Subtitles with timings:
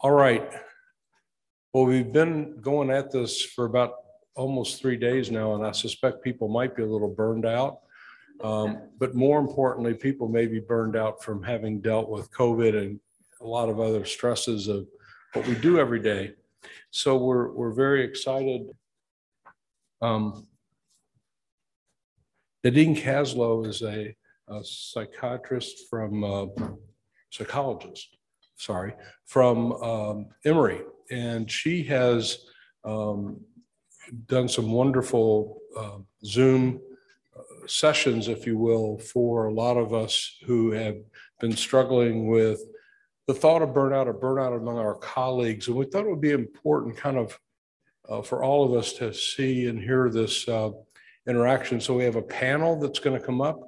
[0.00, 0.48] All right.
[1.72, 3.94] Well, we've been going at this for about
[4.36, 7.80] almost three days now, and I suspect people might be a little burned out.
[8.40, 13.00] Um, but more importantly, people may be burned out from having dealt with COVID and
[13.40, 14.86] a lot of other stresses of
[15.32, 16.34] what we do every day.
[16.92, 18.68] So we're, we're very excited.
[20.00, 20.46] Um,
[22.62, 24.14] Nadine Kaslow is a,
[24.46, 26.46] a psychiatrist from, uh,
[27.30, 28.17] psychologist,
[28.58, 28.92] sorry,
[29.24, 30.80] from um, Emory.
[31.10, 32.44] And she has
[32.84, 33.40] um,
[34.26, 36.80] done some wonderful uh, Zoom
[37.66, 40.96] sessions, if you will, for a lot of us who have
[41.40, 42.60] been struggling with
[43.26, 45.68] the thought of burnout or burnout among our colleagues.
[45.68, 47.38] And we thought it would be important kind of
[48.08, 50.70] uh, for all of us to see and hear this uh,
[51.26, 51.80] interaction.
[51.80, 53.60] So we have a panel that's going to come up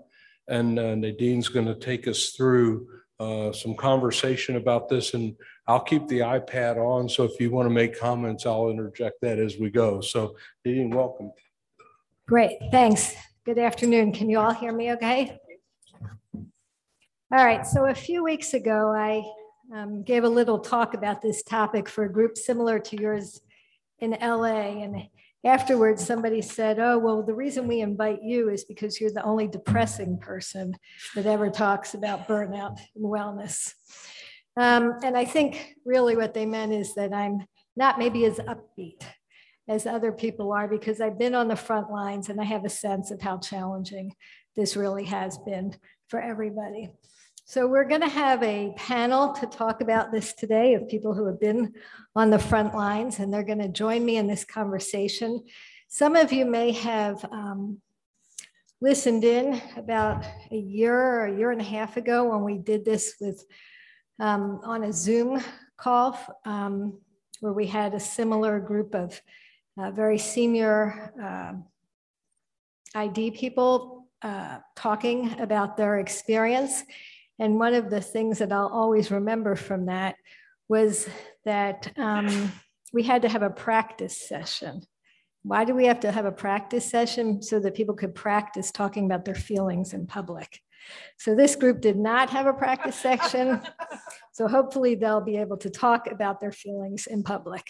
[0.49, 2.89] and uh, Nadine's going to take us through
[3.21, 7.09] uh, some conversation about this and I'll keep the iPad on.
[7.09, 10.01] So if you want to make comments, I'll interject that as we go.
[10.01, 11.31] So Nadine, welcome.
[12.27, 13.15] Great, thanks.
[13.45, 14.13] Good afternoon.
[14.13, 15.39] Can you all hear me okay?
[16.35, 19.23] All right, so a few weeks ago, I
[19.73, 23.41] um, gave a little talk about this topic for a group similar to yours
[24.01, 24.83] in LA.
[24.83, 25.03] And
[25.45, 29.49] afterwards, somebody said, Oh, well, the reason we invite you is because you're the only
[29.49, 30.75] depressing person
[31.15, 33.75] that ever talks about burnout and wellness.
[34.57, 37.47] Um, and I think really what they meant is that I'm
[37.77, 39.03] not maybe as upbeat
[39.69, 42.71] as other people are because I've been on the front lines and I have a
[42.71, 44.15] sense of how challenging
[44.57, 45.77] this really has been
[46.09, 46.91] for everybody.
[47.51, 51.27] So we're going to have a panel to talk about this today of people who
[51.27, 51.75] have been
[52.15, 55.43] on the front lines, and they're going to join me in this conversation.
[55.89, 57.81] Some of you may have um,
[58.81, 62.85] listened in about a year or a year and a half ago when we did
[62.85, 63.45] this with
[64.21, 65.43] um, on a Zoom
[65.77, 67.01] call um,
[67.41, 69.21] where we had a similar group of
[69.77, 71.55] uh, very senior uh,
[72.95, 76.85] ID people uh, talking about their experience.
[77.41, 80.15] And one of the things that I'll always remember from that
[80.69, 81.09] was
[81.47, 82.53] that um,
[82.93, 84.83] we had to have a practice session.
[85.43, 87.43] Why do we have to have a practice session?
[87.43, 90.61] So that people could practice talking about their feelings in public.
[91.17, 93.61] So this group did not have a practice section.
[94.33, 97.69] So hopefully they'll be able to talk about their feelings in public.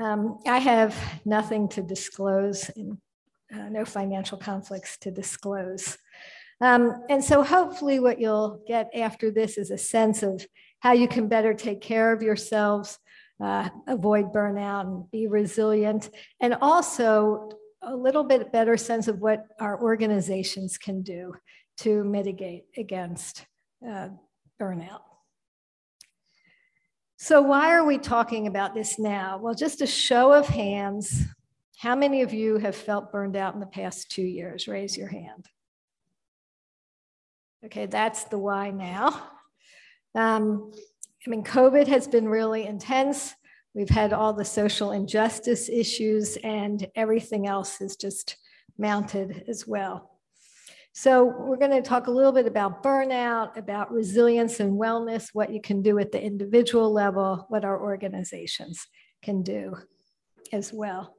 [0.00, 2.98] Um, I have nothing to disclose, and,
[3.54, 5.96] uh, no financial conflicts to disclose.
[6.62, 10.46] Um, and so hopefully what you'll get after this is a sense of
[10.78, 13.00] how you can better take care of yourselves,
[13.42, 16.08] uh, avoid burnout and be resilient,
[16.40, 17.50] and also
[17.82, 21.34] a little bit better sense of what our organizations can do
[21.78, 23.44] to mitigate against
[23.84, 24.10] uh,
[24.60, 25.00] burnout.
[27.16, 29.36] So why are we talking about this now?
[29.36, 31.24] Well, just a show of hands,
[31.78, 34.68] how many of you have felt burned out in the past two years?
[34.68, 35.48] Raise your hand.
[37.64, 39.30] Okay, that's the why now.
[40.14, 40.72] Um,
[41.24, 43.34] I mean, COVID has been really intense.
[43.74, 48.36] We've had all the social injustice issues, and everything else is just
[48.78, 50.18] mounted as well.
[50.92, 55.52] So, we're going to talk a little bit about burnout, about resilience and wellness, what
[55.52, 58.86] you can do at the individual level, what our organizations
[59.22, 59.76] can do
[60.52, 61.14] as well.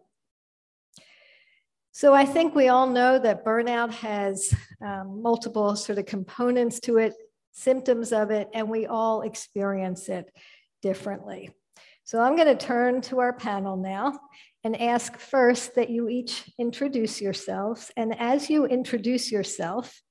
[1.96, 4.52] So I think we all know that burnout has
[4.84, 7.14] um, multiple sort of components to it,
[7.52, 10.26] symptoms of it, and we all experience it
[10.82, 11.52] differently.
[12.03, 14.20] So I'm going to turn to our panel now
[14.64, 17.92] and ask first that you each introduce yourselves.
[17.96, 20.02] And as you introduce yourself,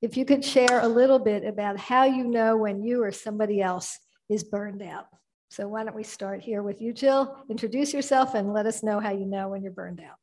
[0.00, 3.60] if you could share a little bit about how you know when you or somebody
[3.60, 5.06] else is burned out.
[5.50, 7.44] So why don't we start here with you, Jill?
[7.50, 10.16] Introduce yourself and let us know how you know when you're burned out.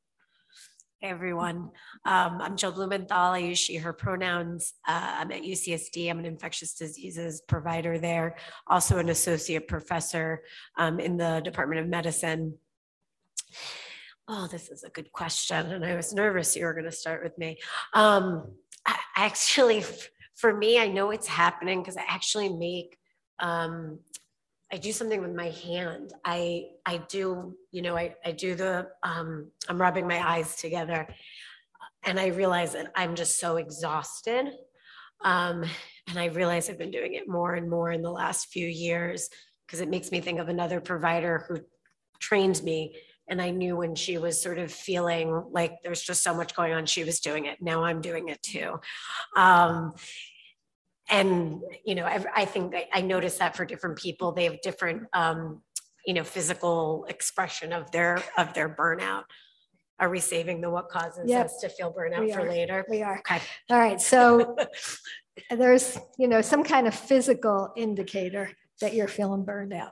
[1.01, 1.71] Hey everyone,
[2.05, 3.17] um, I'm Jill Blumenthal.
[3.17, 4.75] I use she, her pronouns.
[4.87, 6.07] Uh, I'm at UCSD.
[6.07, 8.35] I'm an infectious diseases provider there,
[8.67, 10.43] also an associate professor
[10.77, 12.53] um, in the Department of Medicine.
[14.27, 15.71] Oh, this is a good question.
[15.71, 17.57] And I was nervous you were going to start with me.
[17.95, 18.51] Um,
[18.85, 19.83] I actually,
[20.35, 22.95] for me, I know it's happening because I actually make
[23.39, 23.97] um,
[24.73, 26.13] I do something with my hand.
[26.23, 31.07] I I do, you know, I, I do the um, I'm rubbing my eyes together
[32.03, 34.47] and I realize that I'm just so exhausted.
[35.23, 35.65] Um,
[36.07, 39.29] and I realize I've been doing it more and more in the last few years
[39.65, 41.59] because it makes me think of another provider who
[42.19, 42.95] trained me.
[43.27, 46.73] And I knew when she was sort of feeling like there's just so much going
[46.73, 47.61] on, she was doing it.
[47.61, 48.79] Now I'm doing it too.
[49.37, 49.93] Um,
[51.11, 54.61] and, you know, I, I think I, I noticed that for different people, they have
[54.61, 55.61] different, um,
[56.05, 59.23] you know, physical expression of their, of their burnout.
[59.99, 61.45] Are we saving the what causes Yep.
[61.45, 62.49] us to feel We burnout for are.
[62.49, 62.85] later?
[62.89, 63.19] We are.
[63.19, 63.39] Okay.
[63.69, 64.55] All right, so
[65.51, 68.49] there's, you know, some kind of physical indicator
[68.79, 69.91] that you're feeling burned out.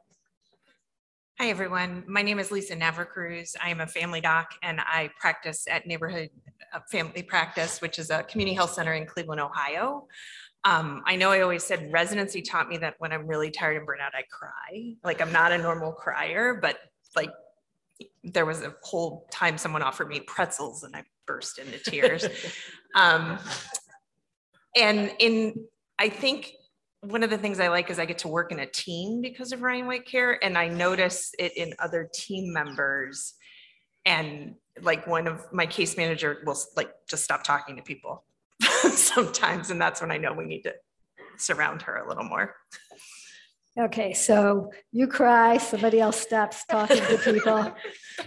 [1.39, 2.03] Hi, everyone.
[2.07, 3.55] My name is Lisa Navracruz.
[3.63, 6.29] I am a family doc and I practice at Neighborhood
[6.73, 10.07] uh, Family Practice, which is a community health center in Cleveland, Ohio.
[10.65, 13.85] Um, I know I always said residency taught me that when I'm really tired and
[13.85, 14.95] burnt out, I cry.
[15.03, 16.77] Like I'm not a normal crier, but
[17.15, 17.31] like
[18.23, 22.25] there was a whole time someone offered me pretzels and I burst into tears.
[22.95, 23.37] Um,
[24.75, 25.53] and in,
[25.99, 26.53] I think
[27.01, 29.51] one of the things I like is I get to work in a team because
[29.51, 33.35] of Ryan White Care, and I notice it in other team members.
[34.05, 38.23] And like one of my case manager will like just stop talking to people
[38.95, 40.73] sometimes, and that's when I know we need to
[41.37, 42.55] surround her a little more.
[43.79, 47.73] Okay, so you cry, somebody else stops talking to people.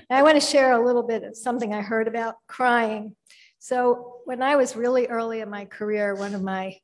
[0.09, 3.15] I want to share a little bit of something I heard about crying.
[3.59, 6.79] So when I was really early in my career, one of my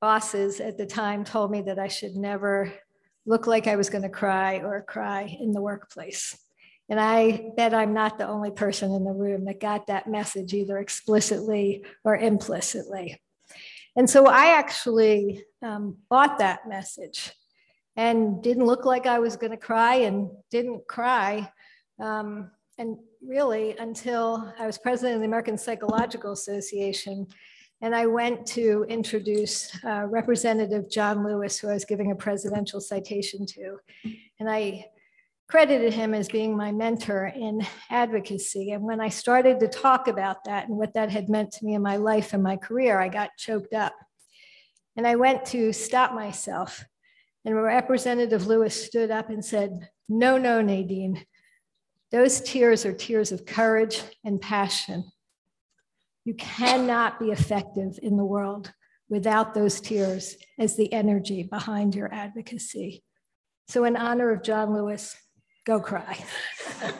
[0.00, 2.72] bosses at the time told me that I should never
[3.26, 6.36] look like I was going to cry or cry in the workplace.
[6.88, 10.52] And I bet I'm not the only person in the room that got that message
[10.52, 13.20] either explicitly or implicitly.
[13.96, 17.32] And so I actually um, bought that message
[17.96, 21.50] and didn't look like I was going to cry and didn't cry.
[22.00, 27.26] Um, and really until I was president of the American Psychological Association.
[27.80, 32.80] And I went to introduce uh, Representative John Lewis, who I was giving a presidential
[32.80, 33.78] citation to.
[34.38, 34.86] And I
[35.52, 37.60] credited him as being my mentor in
[37.90, 38.70] advocacy.
[38.70, 41.74] And when I started to talk about that and what that had meant to me
[41.74, 43.94] in my life and my career, I got choked up.
[44.96, 46.82] And I went to stop myself.
[47.44, 51.22] And Representative Lewis stood up and said, No, no, Nadine.
[52.10, 55.04] Those tears are tears of courage and passion.
[56.24, 58.72] You cannot be effective in the world
[59.10, 63.04] without those tears as the energy behind your advocacy.
[63.68, 65.14] So, in honor of John Lewis,
[65.64, 66.24] go cry.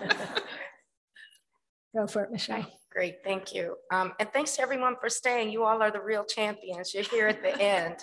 [1.97, 2.67] go for it, Michelle.
[2.91, 3.76] Great, thank you.
[3.91, 5.50] Um, and thanks to everyone for staying.
[5.50, 6.93] You all are the real champions.
[6.93, 7.97] You're here at the end.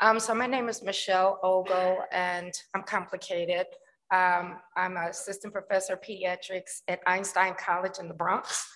[0.00, 3.66] Um, so my name is Michelle Ogle and I'm complicated.
[4.12, 8.66] Um, I'm an assistant professor of pediatrics at Einstein College in the Bronx.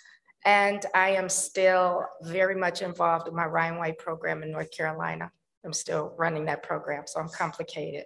[0.45, 5.31] And I am still very much involved in my Ryan White program in North Carolina.
[5.65, 8.05] I'm still running that program, so I'm complicated.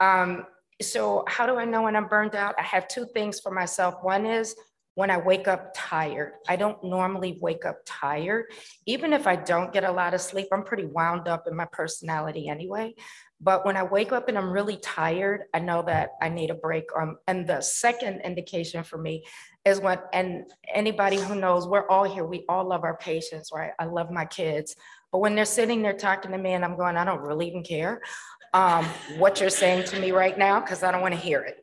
[0.00, 0.46] Um,
[0.84, 2.54] so how do I know when I'm burned out?
[2.58, 3.96] I have two things for myself.
[4.02, 4.54] One is
[4.94, 6.34] when I wake up tired.
[6.48, 8.46] I don't normally wake up tired.
[8.86, 11.66] Even if I don't get a lot of sleep, I'm pretty wound up in my
[11.66, 12.94] personality anyway.
[13.40, 16.54] But when I wake up and I'm really tired, I know that I need a
[16.54, 16.84] break.
[16.96, 19.24] Um, and the second indication for me
[19.64, 23.72] is when, and anybody who knows, we're all here, we all love our patients, right?
[23.78, 24.76] I love my kids.
[25.10, 27.62] But when they're sitting there talking to me and I'm going, I don't really even
[27.62, 28.00] care
[28.54, 28.84] um,
[29.18, 31.56] what you're saying to me right now, because I don't want to hear it.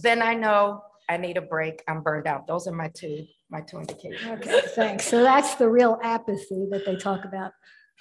[0.00, 1.82] Then I know I need a break.
[1.88, 2.46] I'm burned out.
[2.46, 4.30] Those are my two, my two indications.
[4.38, 5.06] Okay, thanks.
[5.06, 7.52] So that's the real apathy that they talk about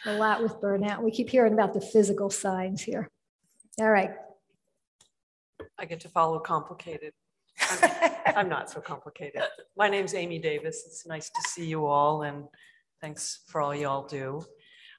[0.06, 1.01] a lot with burnout.
[1.01, 3.09] We keep hearing about the physical signs here.
[3.80, 4.12] All right.
[5.80, 7.13] I get to follow complicated.
[7.60, 9.41] I'm- I'm not so complicated.
[9.77, 10.84] My name's Amy Davis.
[10.86, 12.46] It's nice to see you all and
[13.01, 14.43] thanks for all y'all do.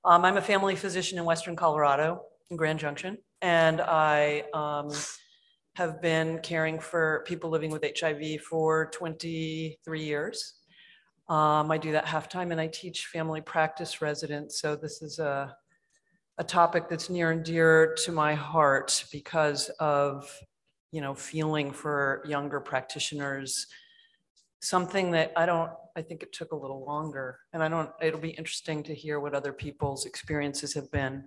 [0.04, 4.90] Um, I'm a family physician in Western Colorado in Grand Junction and I um,
[5.74, 10.54] have been caring for people living with HIV for 23 years.
[11.28, 14.60] Um, I do that half-time and I teach family practice residents.
[14.60, 15.54] So this is a,
[16.38, 20.30] a topic that's near and dear to my heart because of
[20.96, 23.66] you know, feeling for younger practitioners,
[24.62, 27.38] something that I don't, I think it took a little longer.
[27.52, 31.24] And I don't, it'll be interesting to hear what other people's experiences have been.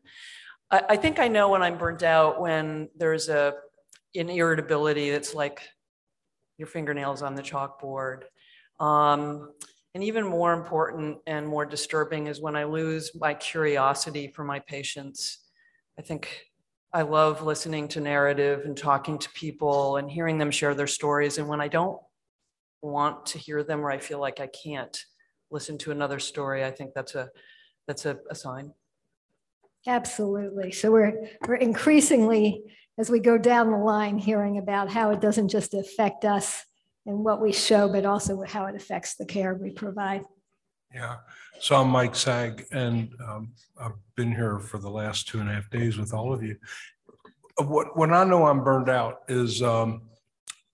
[0.71, 3.53] I, I think I know when I'm burnt out when there's a,
[4.15, 5.61] an irritability that's like
[6.57, 8.23] your fingernails on the chalkboard.
[8.79, 9.51] Um,
[9.95, 14.59] and even more important and more disturbing is when I lose my curiosity for my
[14.59, 15.39] patients.
[15.97, 16.45] I think
[16.93, 21.37] I love listening to narrative and talking to people and hearing them share their stories.
[21.37, 21.99] And when I don't
[22.81, 24.97] want to hear them or I feel like I can't
[25.51, 27.29] listen to another story, I think that's a
[27.87, 28.71] that's a, a sign.
[29.87, 30.71] Absolutely.
[30.71, 32.63] So we're we're increasingly,
[32.97, 36.65] as we go down the line, hearing about how it doesn't just affect us
[37.05, 40.23] and what we show, but also how it affects the care we provide.
[40.93, 41.17] Yeah,
[41.59, 45.53] so I'm Mike Saag, and um, I've been here for the last two and a
[45.53, 46.55] half days with all of you.
[47.57, 50.03] What, when I know I'm burned out is um,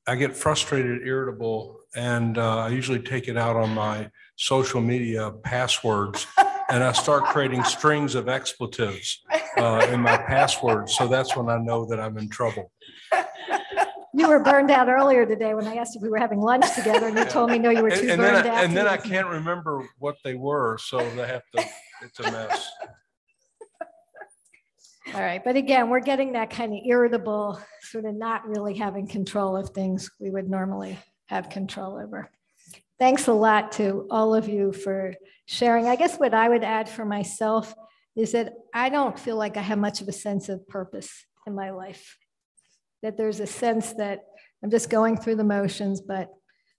[0.07, 5.31] I get frustrated, irritable, and uh, I usually take it out on my social media
[5.31, 6.27] passwords.
[6.69, 9.24] And I start creating strings of expletives
[9.57, 10.95] uh, in my passwords.
[10.95, 12.72] So that's when I know that I'm in trouble.
[14.13, 17.07] You were burned out earlier today when I asked if we were having lunch together
[17.07, 18.63] and you told me, no, you were too and burned I- out.
[18.63, 21.65] and then I can't remember what they were, so they have to,
[22.01, 22.69] it's a mess.
[25.13, 29.05] All right, but again, we're getting that kind of irritable, sort of not really having
[29.05, 32.31] control of things we would normally have control over.
[32.98, 35.13] Thanks a lot to all of you for
[35.45, 35.87] sharing.
[35.87, 37.73] I guess what I would add for myself
[38.15, 41.55] is that I don't feel like I have much of a sense of purpose in
[41.55, 42.17] my life.
[43.03, 44.21] That there's a sense that
[44.63, 46.29] I'm just going through the motions, but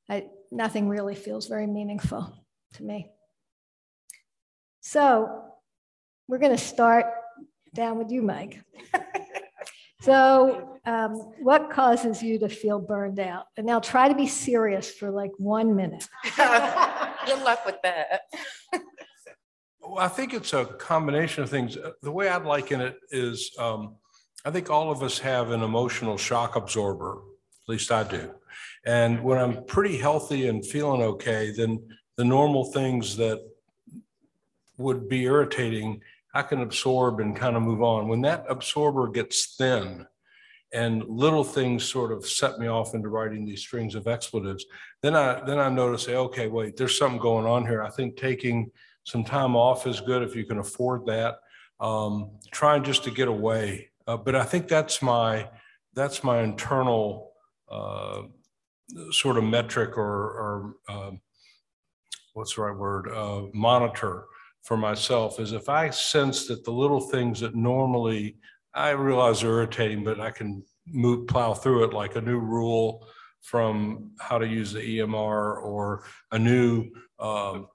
[0.09, 2.33] I, nothing really feels very meaningful
[2.75, 3.11] to me.
[4.81, 5.45] So
[6.29, 7.07] we're going to start
[7.75, 8.61] down with you, Mike.
[10.07, 13.47] So um, what causes you to feel burned out?
[13.57, 16.07] And now try to be serious for like one minute.
[16.37, 18.21] Good luck with that.
[19.89, 21.77] Well, I think it's a combination of things.
[21.77, 23.97] Uh, The way I'd liken it is, um,
[24.45, 27.19] I think all of us have an emotional shock absorber,
[27.63, 28.35] at least I do.
[28.85, 33.41] And when I'm pretty healthy and feeling okay, then the normal things that
[34.79, 36.01] would be irritating,
[36.35, 38.09] I can absorb and kind of move on.
[38.09, 40.07] When that absorber gets thin
[40.73, 44.65] and little things sort of set me off into writing these strings of expletives,
[45.03, 47.83] then I, then I notice, okay, wait, there's something going on here.
[47.83, 48.71] I think taking
[49.07, 51.37] some time off is good if you can afford that.
[51.79, 53.91] Um, trying just to get away.
[54.07, 55.49] Uh, but I think that's my,
[55.95, 57.33] that's my internal,
[57.71, 58.23] uh,
[59.11, 61.21] sort of metric or, or, um,
[62.35, 64.27] what's the right word, uh, monitor
[64.63, 68.37] for myself is if I sense that the little things that normally
[68.75, 73.07] I realize are irritating, but I can move, plow through it like a new rule
[73.43, 77.69] from how to use the EMR or a new, um,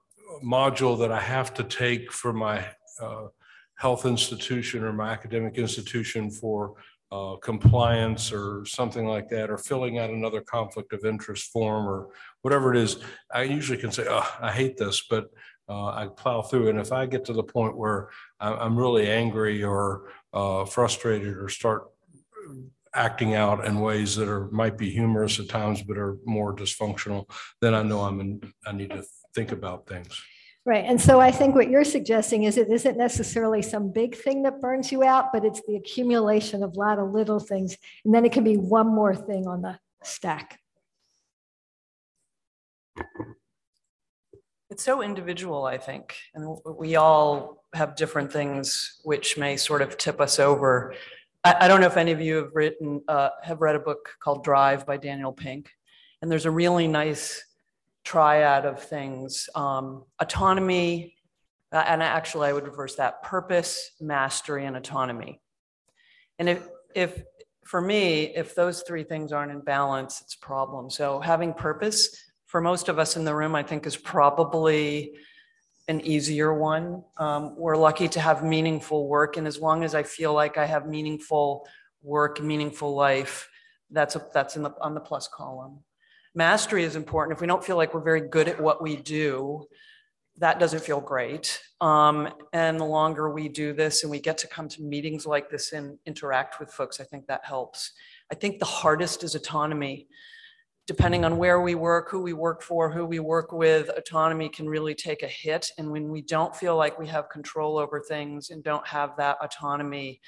[0.44, 2.64] module that I have to take for my
[3.00, 3.28] uh,
[3.76, 6.74] health institution or my academic institution for
[7.10, 12.08] uh, compliance or something like that, or filling out another conflict of interest form or
[12.40, 13.00] whatever it is,
[13.34, 15.26] I usually can say, oh, I hate this, but
[15.68, 16.70] uh, I plow through.
[16.70, 18.08] And if I get to the point where
[18.40, 21.88] I'm really angry or uh, frustrated or start
[22.94, 27.28] acting out in ways that are, might be humorous at times, but are more dysfunctional,
[27.60, 30.20] then I know I'm in, I need to think about things.
[30.64, 30.84] Right.
[30.86, 34.60] And so I think what you're suggesting is it isn't necessarily some big thing that
[34.60, 37.76] burns you out, but it's the accumulation of a lot of little things.
[38.04, 40.60] And then it can be one more thing on the stack.
[44.70, 49.98] It's so individual, I think, and we all have different things which may sort of
[49.98, 50.94] tip us over.
[51.44, 54.08] I, I don't know if any of you have written, uh, have read a book
[54.22, 55.70] called Drive by Daniel Pink,
[56.22, 57.44] and there's a really nice
[58.04, 61.16] triad of things: um, autonomy,
[61.72, 65.40] uh, and actually, I would reverse that: purpose, mastery, and autonomy.
[66.38, 67.22] And if, if
[67.64, 70.90] for me, if those three things aren't in balance, it's a problem.
[70.90, 72.16] So having purpose
[72.46, 75.14] for most of us in the room, I think is probably
[75.88, 77.02] an easier one.
[77.16, 79.36] Um, we're lucky to have meaningful work.
[79.36, 81.66] And as long as I feel like I have meaningful
[82.02, 83.48] work, meaningful life,
[83.90, 85.78] that's, a, that's in the, on the plus column.
[86.34, 87.36] Mastery is important.
[87.36, 89.66] If we don't feel like we're very good at what we do,
[90.38, 91.60] that doesn't feel great.
[91.80, 95.50] Um, and the longer we do this and we get to come to meetings like
[95.50, 97.92] this and interact with folks, I think that helps.
[98.30, 100.08] I think the hardest is autonomy.
[100.86, 104.68] Depending on where we work, who we work for, who we work with, autonomy can
[104.68, 105.70] really take a hit.
[105.78, 109.36] And when we don't feel like we have control over things and don't have that
[109.40, 110.20] autonomy,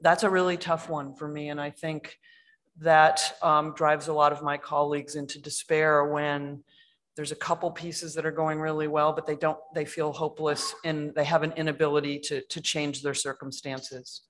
[0.00, 1.48] that's a really tough one for me.
[1.48, 2.18] And I think
[2.78, 6.62] that um, drives a lot of my colleagues into despair when
[7.16, 10.74] there's a couple pieces that are going really well, but they don't, they feel hopeless
[10.84, 14.22] and they have an inability to, to change their circumstances.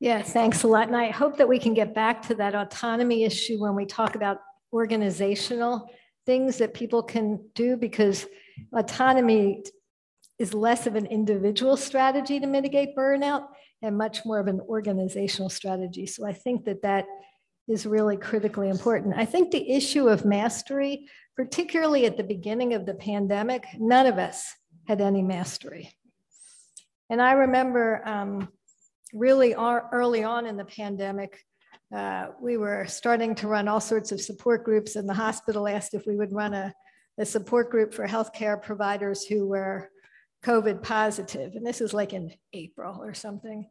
[0.00, 0.88] Yeah, thanks a lot.
[0.88, 4.16] And I hope that we can get back to that autonomy issue when we talk
[4.16, 4.38] about
[4.72, 5.88] organizational
[6.26, 8.26] things that people can do because
[8.74, 9.62] autonomy
[10.38, 13.46] is less of an individual strategy to mitigate burnout
[13.82, 16.06] and much more of an organizational strategy.
[16.06, 17.04] So I think that that
[17.70, 19.14] is really critically important.
[19.16, 24.18] I think the issue of mastery, particularly at the beginning of the pandemic, none of
[24.18, 24.52] us
[24.88, 25.92] had any mastery.
[27.08, 28.48] And I remember um,
[29.12, 31.44] really ar- early on in the pandemic,
[31.94, 35.94] uh, we were starting to run all sorts of support groups, and the hospital asked
[35.94, 36.74] if we would run a,
[37.18, 39.90] a support group for healthcare providers who were
[40.44, 41.54] COVID positive.
[41.54, 43.68] and this is like in April or something.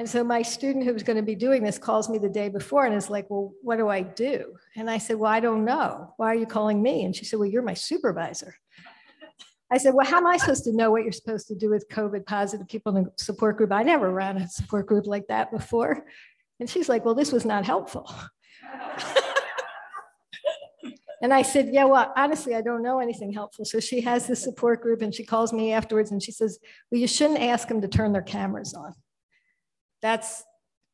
[0.00, 2.48] And so my student who was going to be doing this calls me the day
[2.48, 4.54] before and is like, Well, what do I do?
[4.74, 6.14] And I said, Well, I don't know.
[6.16, 7.04] Why are you calling me?
[7.04, 8.54] And she said, Well, you're my supervisor.
[9.70, 11.86] I said, Well, how am I supposed to know what you're supposed to do with
[11.90, 13.72] COVID positive people in a support group?
[13.72, 16.06] I never ran a support group like that before.
[16.60, 18.10] And she's like, Well, this was not helpful.
[21.22, 23.66] And I said, Yeah, well, honestly, I don't know anything helpful.
[23.66, 26.58] So she has this support group and she calls me afterwards and she says,
[26.90, 28.94] Well, you shouldn't ask them to turn their cameras on.
[30.02, 30.44] That's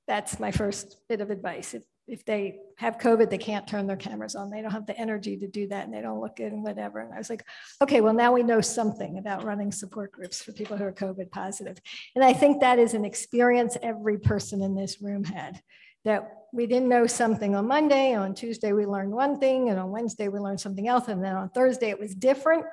[0.07, 1.75] that's my first bit of advice.
[1.75, 4.51] If, if they have COVID, they can't turn their cameras on.
[4.51, 7.01] They don't have the energy to do that and they don't look good and whatever.
[7.01, 7.45] And I was like,
[7.83, 11.33] okay, well, now we know something about running support groups for people who are COVID
[11.33, 11.79] positive.
[12.15, 15.61] And I think that is an experience every person in this room had
[16.05, 18.15] that we didn't know something on Monday.
[18.15, 21.09] On Tuesday, we learned one thing, and on Wednesday, we learned something else.
[21.09, 22.65] And then on Thursday, it was different.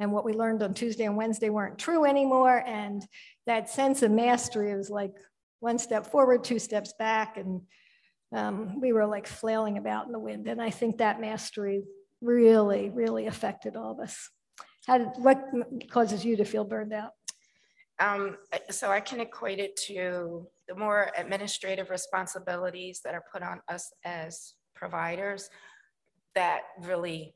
[0.00, 2.64] And what we learned on Tuesday and Wednesday weren't true anymore.
[2.66, 3.06] And
[3.46, 5.14] that sense of mastery was like
[5.62, 7.36] one step forward, two steps back.
[7.36, 7.62] And
[8.34, 10.48] um, we were like flailing about in the wind.
[10.48, 11.84] And I think that mastery
[12.20, 14.28] really, really affected all of us.
[14.86, 15.40] How did, what
[15.88, 17.12] causes you to feel burned out?
[18.00, 18.38] Um,
[18.70, 23.92] so I can equate it to the more administrative responsibilities that are put on us
[24.04, 25.48] as providers
[26.34, 27.34] that really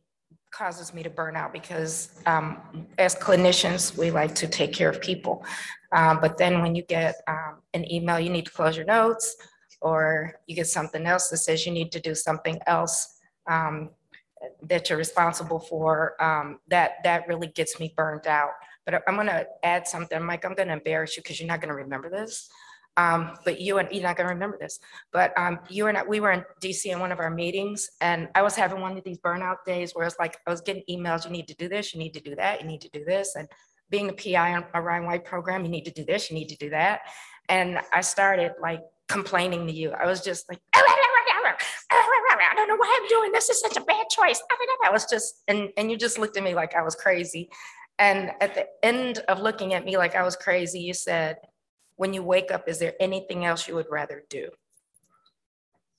[0.51, 5.01] causes me to burn out because um, as clinicians, we like to take care of
[5.01, 5.45] people.
[5.93, 9.37] Um, but then when you get um, an email, you need to close your notes,
[9.81, 13.19] or you get something else that says you need to do something else
[13.49, 13.91] um,
[14.63, 18.51] that you're responsible for, um, that that really gets me burned out.
[18.85, 20.45] But I'm going to add something, Mike.
[20.45, 22.49] I'm going to embarrass you because you're not going to remember this.
[22.97, 24.79] Um, but you and you're not gonna remember this,
[25.13, 28.29] but um, you and I, we were in DC in one of our meetings, and
[28.35, 31.25] I was having one of these burnout days where it's like I was getting emails.
[31.25, 31.93] You need to do this.
[31.93, 32.61] You need to do that.
[32.61, 33.37] You need to do this.
[33.37, 33.49] And
[33.91, 36.31] being a PI on a Ryan White program, you need to do this.
[36.31, 37.01] You need to do that.
[37.49, 39.93] And I started like complaining to you.
[39.93, 43.49] I was just like, I don't know why I'm doing this.
[43.51, 44.43] Is such a bad choice.
[44.85, 47.51] I was just, and and you just looked at me like I was crazy.
[47.99, 51.37] And at the end of looking at me like I was crazy, you said,
[51.97, 54.49] when you wake up, is there anything else you would rather do?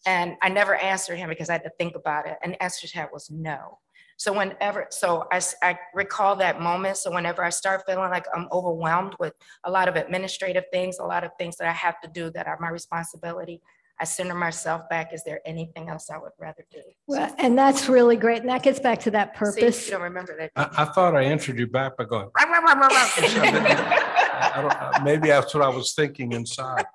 [0.06, 2.38] And I never answered him because I had to think about it.
[2.42, 3.80] And the answer to that was no.
[4.16, 6.98] So whenever, so I, I recall that moment.
[6.98, 9.34] So whenever I start feeling like I'm overwhelmed with
[9.64, 12.48] a lot of administrative things, a lot of things that I have to do that
[12.48, 13.62] are my responsibility,
[14.00, 15.14] I center myself back.
[15.14, 16.82] Is there anything else I would rather do?
[17.08, 18.42] Well, and that's really great.
[18.42, 19.86] And that gets back to that See, purpose.
[19.86, 20.52] you don't remember that.
[20.56, 22.30] I, I thought I answered you back by going,
[24.58, 26.86] I don't, maybe that's what I was thinking inside.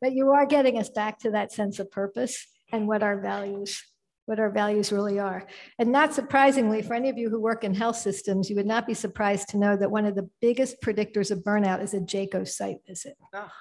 [0.00, 3.82] But you are getting us back to that sense of purpose and what our values,
[4.26, 5.46] what our values really are.
[5.78, 8.86] And not surprisingly, for any of you who work in health systems, you would not
[8.86, 12.46] be surprised to know that one of the biggest predictors of burnout is a JCAHO
[12.46, 13.16] site visit.
[13.34, 13.52] Ah.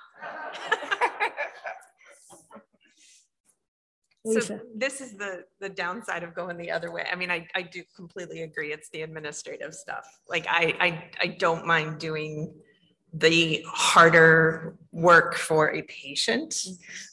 [0.71, 0.77] So
[4.25, 4.59] Lisa.
[4.75, 7.05] this is the, the downside of going the other way.
[7.11, 8.73] I mean, I, I do completely agree.
[8.73, 10.05] It's the administrative stuff.
[10.27, 12.53] Like I, I, I don't mind doing
[13.13, 16.55] the harder work for a patient.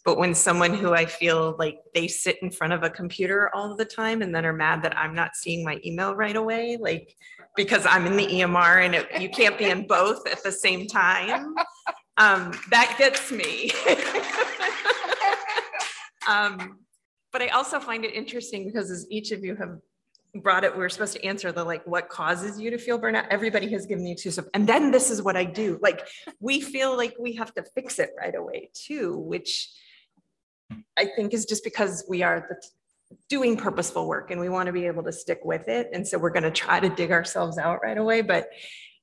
[0.04, 3.76] But when someone who I feel like they sit in front of a computer all
[3.76, 7.16] the time and then are mad that I'm not seeing my email right away, like
[7.56, 10.86] because I'm in the EMR and it, you can't be in both at the same
[10.86, 11.54] time,
[12.16, 13.70] um, that gets me.
[16.28, 16.78] um,
[17.34, 19.80] but I also find it interesting because as each of you have
[20.36, 23.26] brought it, we're supposed to answer the like, what causes you to feel burnout?
[23.28, 24.44] Everybody has given you two stuff.
[24.54, 25.80] And then this is what I do.
[25.82, 26.06] Like,
[26.38, 29.68] we feel like we have to fix it right away too, which
[30.96, 34.72] I think is just because we are the, doing purposeful work and we want to
[34.72, 35.88] be able to stick with it.
[35.92, 38.22] And so we're going to try to dig ourselves out right away.
[38.22, 38.46] But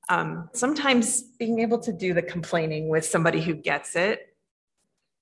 [0.08, 4.34] um, sometimes being able to do the complaining with somebody who gets it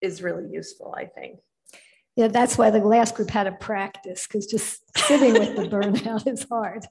[0.01, 1.40] is really useful, I think.
[2.16, 6.27] Yeah, that's why the last group had a practice because just sitting with the burnout
[6.33, 6.85] is hard.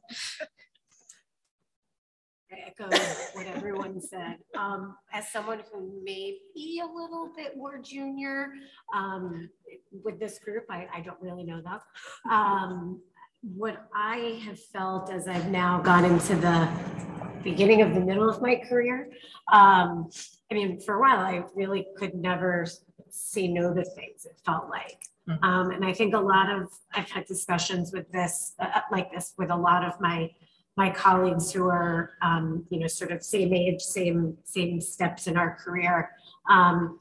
[2.52, 2.90] I echo
[3.34, 4.38] what everyone said.
[4.58, 8.54] Um, as someone who may be a little bit more junior,
[8.96, 9.50] um,
[10.04, 11.82] with this group, I, I don't really know that.
[12.32, 13.02] Um,
[13.42, 16.68] what I have felt as I've now gone into the
[17.44, 19.10] beginning of the middle of my career,
[19.52, 20.10] um,
[20.52, 22.66] I mean, for a while, I really could never
[23.12, 25.04] say no to things, it felt like.
[25.44, 29.34] Um, and I think a lot of, I've had discussions with this, uh, like this
[29.38, 30.32] with a lot of my
[30.76, 35.36] my colleagues who are, um, you know, sort of same age, same same steps in
[35.38, 36.12] our career.
[36.50, 37.00] Um,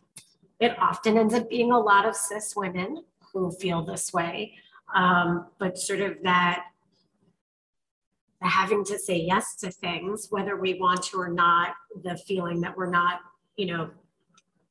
[0.58, 4.54] it often ends up being a lot of cis women who feel this way,
[4.94, 6.64] um, but sort of that
[8.42, 12.76] having to say yes to things, whether we want to or not, the feeling that
[12.76, 13.20] we're not,
[13.56, 13.90] you know,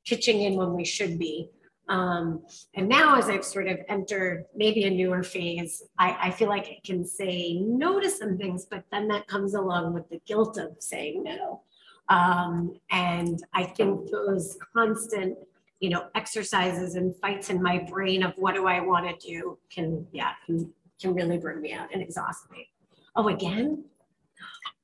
[0.07, 1.49] pitching in when we should be.
[1.89, 2.43] Um,
[2.75, 6.65] and now, as I've sort of entered maybe a newer phase, I, I feel like
[6.65, 10.57] I can say no to some things, but then that comes along with the guilt
[10.57, 11.61] of saying no.
[12.09, 15.37] Um, and I think those constant,
[15.79, 19.57] you know, exercises and fights in my brain of what do I want to do
[19.69, 22.67] can, yeah, can, can really burn me out and exhaust me.
[23.15, 23.85] Oh, again?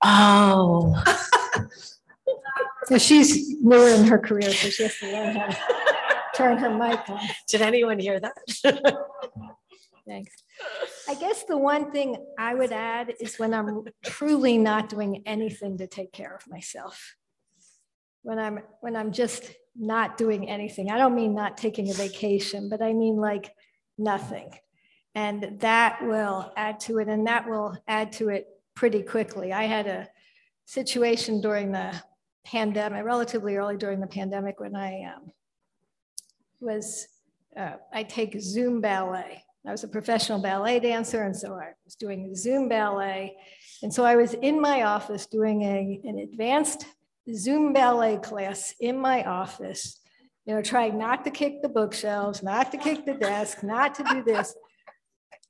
[0.04, 1.02] Oh.
[2.86, 5.58] So she's newer in her career, so she has to learn how to
[6.36, 7.20] turn her mic on.
[7.48, 8.34] Did anyone hear that?
[10.08, 10.34] Thanks.
[11.08, 15.78] I guess the one thing I would add is when I'm truly not doing anything
[15.78, 17.16] to take care of myself.
[18.22, 20.92] When I'm when I'm just not doing anything.
[20.92, 23.54] I don't mean not taking a vacation, but I mean like
[23.98, 24.52] nothing.
[25.16, 29.54] And that will add to it, and that will add to it pretty quickly.
[29.54, 30.08] I had a
[30.66, 31.94] situation during the
[32.46, 35.32] pandemic, relatively early during the pandemic, when I um,
[36.60, 37.08] was,
[37.56, 39.44] uh, I take Zoom ballet.
[39.66, 43.36] I was a professional ballet dancer, and so I was doing Zoom ballet.
[43.82, 46.86] And so I was in my office doing a, an advanced
[47.34, 50.02] Zoom ballet class in my office,
[50.46, 54.04] you know, trying not to kick the bookshelves, not to kick the desk, not to
[54.04, 54.54] do this.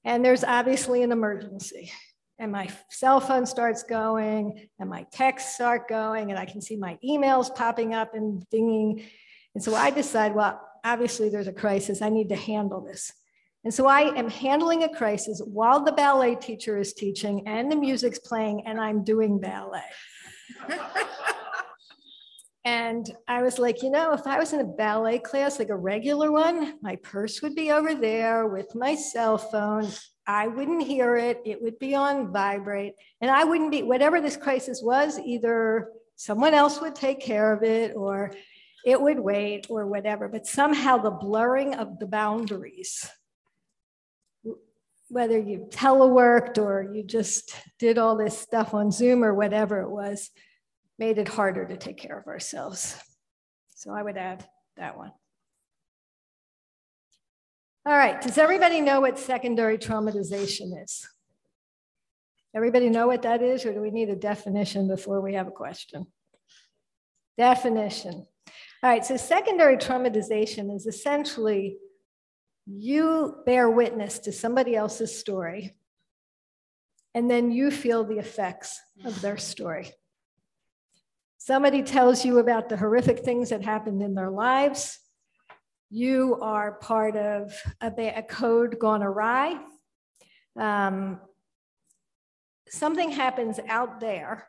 [0.06, 1.91] And there's obviously an emergency.
[2.39, 6.76] And my cell phone starts going, and my texts start going, and I can see
[6.76, 9.04] my emails popping up and dinging.
[9.54, 12.02] And so I decide, well, obviously there's a crisis.
[12.02, 13.13] I need to handle this.
[13.63, 17.78] And so I am handling a crisis while the ballet teacher is teaching and the
[17.78, 19.82] music's playing and I'm doing ballet.
[22.65, 25.78] and I was like, you know, if I was in a ballet class, like a
[25.78, 29.89] regular one, my purse would be over there with my cell phone.
[30.25, 31.41] I wouldn't hear it.
[31.45, 32.93] It would be on vibrate.
[33.19, 37.63] And I wouldn't be, whatever this crisis was, either someone else would take care of
[37.63, 38.31] it or
[38.86, 43.09] it would wait or whatever, but somehow the blurring of the boundaries,
[45.09, 49.89] whether you teleworked or you just did all this stuff on Zoom or whatever it
[49.89, 50.29] was,
[50.99, 52.97] made it harder to take care of ourselves.
[53.75, 55.12] So I would add that one.
[57.86, 61.06] All right, does everybody know what secondary traumatization is?
[62.56, 65.52] Everybody know what that is, or do we need a definition before we have a
[65.52, 66.08] question?
[67.38, 68.26] Definition.
[68.84, 71.78] All right, so secondary traumatization is essentially
[72.65, 75.74] you bear witness to somebody else's story,
[77.13, 79.91] and then you feel the effects of their story.
[81.38, 85.00] Somebody tells you about the horrific things that happened in their lives.
[85.95, 89.63] You are part of a, a code gone awry.
[90.60, 91.19] Um,
[92.67, 94.47] something happens out there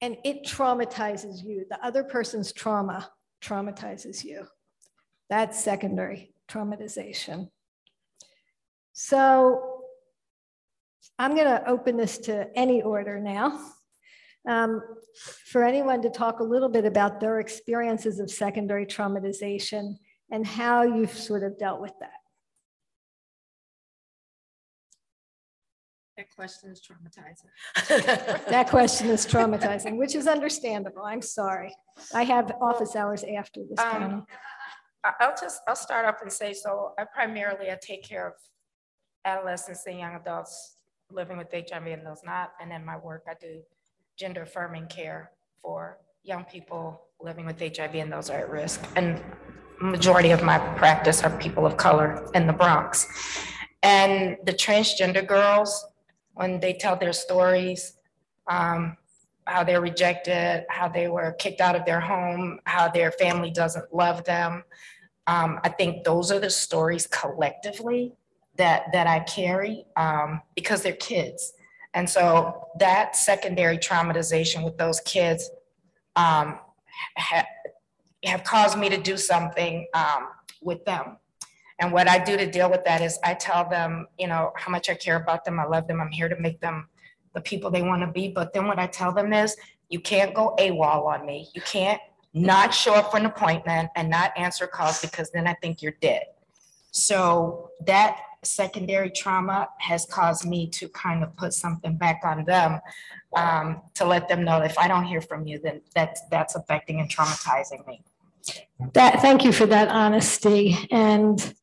[0.00, 1.66] and it traumatizes you.
[1.68, 3.10] The other person's trauma
[3.42, 4.46] traumatizes you.
[5.28, 7.48] That's secondary traumatization.
[8.92, 9.82] So
[11.18, 13.60] I'm going to open this to any order now.
[14.48, 14.82] Um,
[15.46, 19.96] for anyone to talk a little bit about their experiences of secondary traumatization
[20.30, 22.10] and how you've sort of dealt with that.
[26.16, 28.46] That question is traumatizing.
[28.50, 31.02] That question is traumatizing, which is understandable.
[31.02, 31.74] I'm sorry.
[32.14, 33.78] I have office hours after this.
[33.78, 34.26] Um.
[35.02, 38.34] I- I'll just, I'll start off and say, so I primarily, I take care of
[39.24, 40.76] adolescents and young adults
[41.10, 42.50] living with HIV and those not.
[42.60, 43.62] And then my work, I do
[44.20, 45.30] gender affirming care
[45.62, 48.86] for young people living with HIV and those are at risk.
[48.94, 49.18] And
[49.80, 53.08] majority of my practice are people of color in the Bronx.
[53.82, 55.86] And the transgender girls,
[56.34, 57.94] when they tell their stories,
[58.46, 58.98] um,
[59.46, 63.86] how they're rejected, how they were kicked out of their home, how their family doesn't
[63.90, 64.64] love them.
[65.28, 68.12] Um, I think those are the stories collectively
[68.56, 71.54] that that I carry um, because they're kids,
[71.94, 75.50] and so that secondary traumatization with those kids
[76.16, 76.58] um,
[77.16, 77.46] ha-
[78.24, 80.28] have caused me to do something um,
[80.62, 81.16] with them.
[81.80, 84.70] And what I do to deal with that is I tell them, you know, how
[84.70, 85.58] much I care about them.
[85.58, 86.00] I love them.
[86.00, 86.88] I'm here to make them
[87.34, 88.28] the people they want to be.
[88.28, 89.56] But then what I tell them is,
[89.88, 91.48] you can't go AWOL on me.
[91.54, 92.00] You can't
[92.32, 95.96] not show up for an appointment and not answer calls because then I think you're
[96.00, 96.24] dead.
[96.92, 102.80] So that secondary trauma has caused me to kind of put something back on them
[103.36, 107.00] um, to let them know if I don't hear from you, then that's that's affecting
[107.00, 108.02] and traumatizing me.
[108.94, 110.76] That, thank you for that honesty.
[110.90, 111.54] And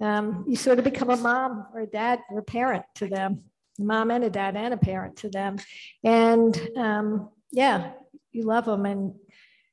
[0.00, 3.42] um, you sort of become a mom or a dad or a parent to them.
[3.78, 5.58] a mom and a dad and a parent to them.
[6.04, 7.92] And um, yeah,
[8.32, 9.14] you love them and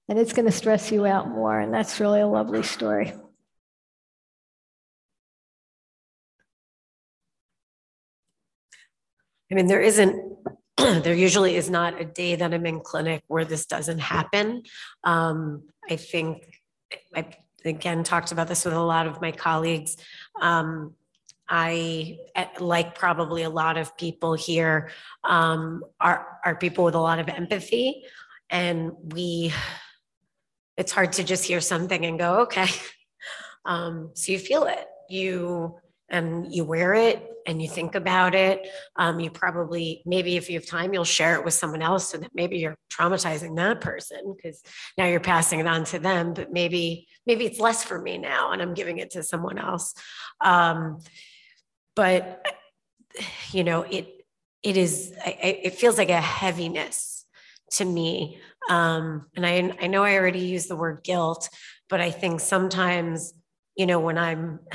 [0.10, 1.60] and it's going to stress you out more.
[1.60, 3.13] And that's really a lovely story.
[9.52, 10.38] I mean, there isn't,
[10.78, 14.64] there usually is not a day that I'm in clinic where this doesn't happen.
[15.04, 16.62] Um, I think,
[17.16, 17.28] I
[17.66, 19.98] again talked about this with a lot of my colleagues.
[20.42, 20.94] Um,
[21.50, 24.90] I, eh, like probably a lot of people here,
[25.24, 28.04] um, are, are people with a lot of empathy.
[28.50, 29.54] And we,
[30.76, 32.68] it's hard to just hear something and go, okay.
[33.66, 35.78] Um, so you feel it, you,
[36.10, 38.67] and you wear it and you think about it.
[38.96, 42.17] Um, you probably, maybe if you have time, you'll share it with someone else so
[42.17, 44.62] that maybe you're traumatizing that person because
[44.98, 48.52] now you're passing it on to them, but maybe, maybe it's less for me now
[48.52, 49.93] and I'm giving it to someone else.
[50.43, 51.00] Um,
[51.96, 52.46] but,
[53.52, 54.08] you know, it,
[54.63, 57.26] it is, I, it feels like a heaviness
[57.72, 58.39] to me.
[58.70, 61.50] Um, and I, I know I already used the word guilt,
[61.89, 63.34] but I think sometimes,
[63.76, 64.60] you know, when I'm,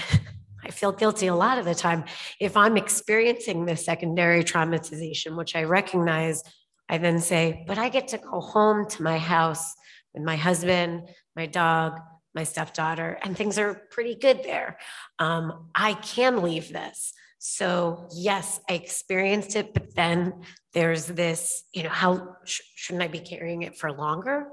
[0.72, 2.04] feel guilty a lot of the time.
[2.40, 6.42] If I'm experiencing this secondary traumatization, which I recognize,
[6.88, 9.74] I then say, but I get to go home to my house
[10.12, 12.00] with my husband, my dog,
[12.34, 14.78] my stepdaughter, and things are pretty good there.
[15.18, 17.12] Um, I can leave this.
[17.38, 20.42] So, yes, I experienced it, but then
[20.74, 24.46] there's this, you know, how sh- shouldn't I be carrying it for longer?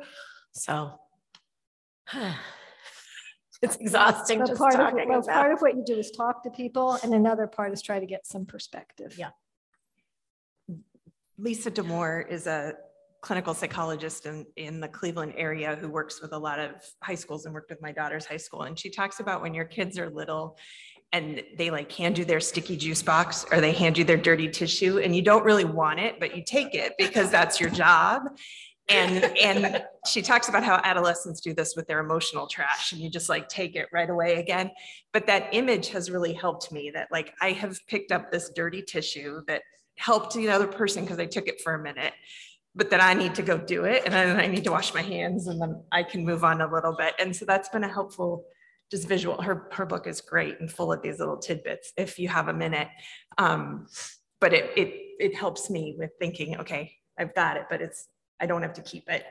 [0.54, 1.00] So,
[3.62, 5.26] it's exhausting But just part of, well, about.
[5.28, 8.06] part of what you do is talk to people, and another part is try to
[8.06, 9.16] get some perspective.
[9.18, 9.30] Yeah.
[11.38, 12.74] Lisa Damour is a
[13.22, 16.72] clinical psychologist in, in the Cleveland area who works with a lot of
[17.04, 18.64] high schools and worked with my daughter's high school.
[18.64, 20.58] And she talks about when your kids are little
[21.12, 24.48] and they like hand you their sticky juice box or they hand you their dirty
[24.48, 28.22] tissue and you don't really want it, but you take it because that's your job.
[28.90, 33.10] And, and she talks about how adolescents do this with their emotional trash and you
[33.10, 34.72] just like take it right away again.
[35.14, 38.82] But that image has really helped me that like I have picked up this dirty
[38.82, 39.62] tissue that
[39.98, 42.14] helped the other person because I took it for a minute.
[42.76, 45.02] But then I need to go do it and then I need to wash my
[45.02, 47.14] hands and then I can move on a little bit.
[47.20, 48.46] And so that's been a helpful
[48.90, 49.42] just visual.
[49.42, 52.54] Her her book is great and full of these little tidbits if you have a
[52.54, 52.88] minute.
[53.38, 53.88] Um,
[54.40, 58.08] but it it it helps me with thinking, okay, I've got it, but it's
[58.40, 59.26] I don't have to keep it.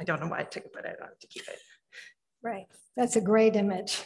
[0.00, 1.58] I don't know why I took it, but I don't have to keep it.
[2.42, 2.66] Right.
[2.96, 4.02] That's a great image.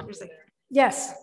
[0.00, 0.30] There's like-
[0.70, 1.14] Yes.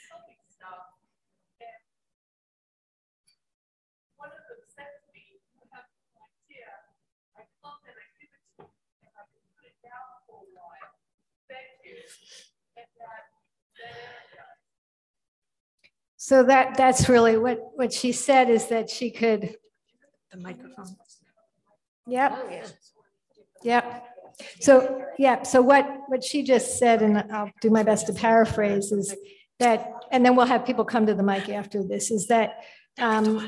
[16.17, 19.57] So that, that's really what, what she said is that she could,
[20.33, 20.97] The microphone.
[22.07, 22.67] yep, Oh, yeah.
[23.63, 24.07] Yep.
[24.61, 28.91] So, yeah, so what, what she just said, and I'll do my best to paraphrase,
[28.91, 29.15] is
[29.61, 32.65] that, and then we'll have people come to the mic after this, is that,
[32.99, 33.47] um,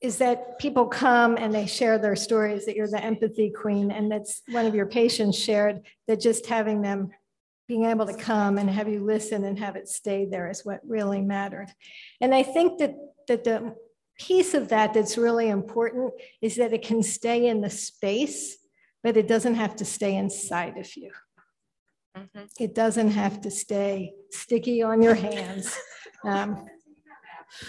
[0.00, 4.10] is that people come and they share their stories, that you're the empathy queen, and
[4.10, 7.10] that's one of your patients shared, that just having them
[7.68, 10.80] being able to come and have you listen and have it stay there is what
[10.86, 11.68] really mattered.
[12.20, 12.94] And I think that,
[13.28, 13.74] that the
[14.18, 18.56] piece of that that's really important is that it can stay in the space
[19.06, 21.12] but it doesn't have to stay inside of you.
[22.16, 22.50] Mhm.
[22.58, 25.78] It doesn't have to stay sticky on your hands.
[26.24, 26.66] Um,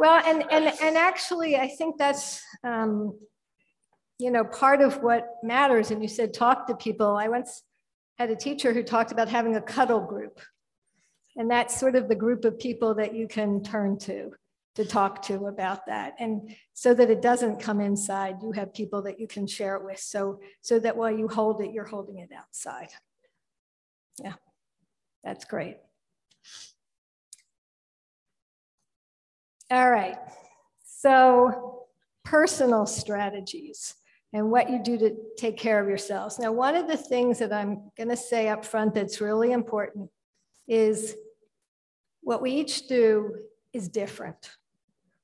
[0.00, 3.18] well, and, and, and actually, I think that's, um,
[4.18, 5.90] you know, part of what matters.
[5.90, 7.16] And you said talk to people.
[7.16, 7.64] I once
[8.18, 10.40] had a teacher who talked about having a cuddle group.
[11.36, 14.32] And that's sort of the group of people that you can turn to
[14.74, 16.14] to talk to about that.
[16.20, 19.84] And so that it doesn't come inside, you have people that you can share it
[19.84, 19.98] with.
[19.98, 22.90] So, so that while you hold it, you're holding it outside.
[24.22, 24.34] Yeah,
[25.24, 25.78] that's great.
[29.70, 30.18] All right.
[30.84, 31.86] So
[32.24, 33.96] personal strategies
[34.32, 36.38] and what you do to take care of yourselves.
[36.38, 40.10] Now, one of the things that I'm going to say up front that's really important
[40.66, 41.14] is
[42.20, 43.34] what we each do
[43.72, 44.50] is different.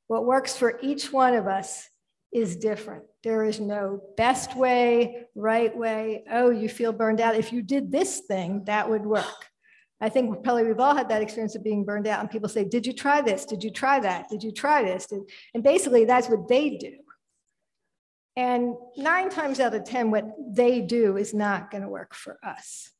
[0.06, 1.88] What works for each one of us
[2.32, 3.04] is different.
[3.22, 6.24] There is no best way, right way.
[6.30, 7.36] Oh, you feel burned out.
[7.36, 9.50] If you did this thing, that would work.
[10.00, 12.64] I think probably we've all had that experience of being burned out and people say,
[12.64, 13.44] did you try this?
[13.44, 14.28] Did you try that?
[14.28, 15.08] Did you try this?
[15.54, 16.92] And basically that's what they do.
[18.36, 22.38] And nine times out of 10, what they do is not going to work for
[22.44, 22.90] us.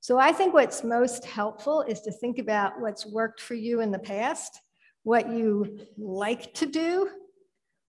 [0.00, 3.90] So I think what's most helpful is to think about what's worked for you in
[3.90, 4.58] the past,
[5.02, 7.10] what you like to do,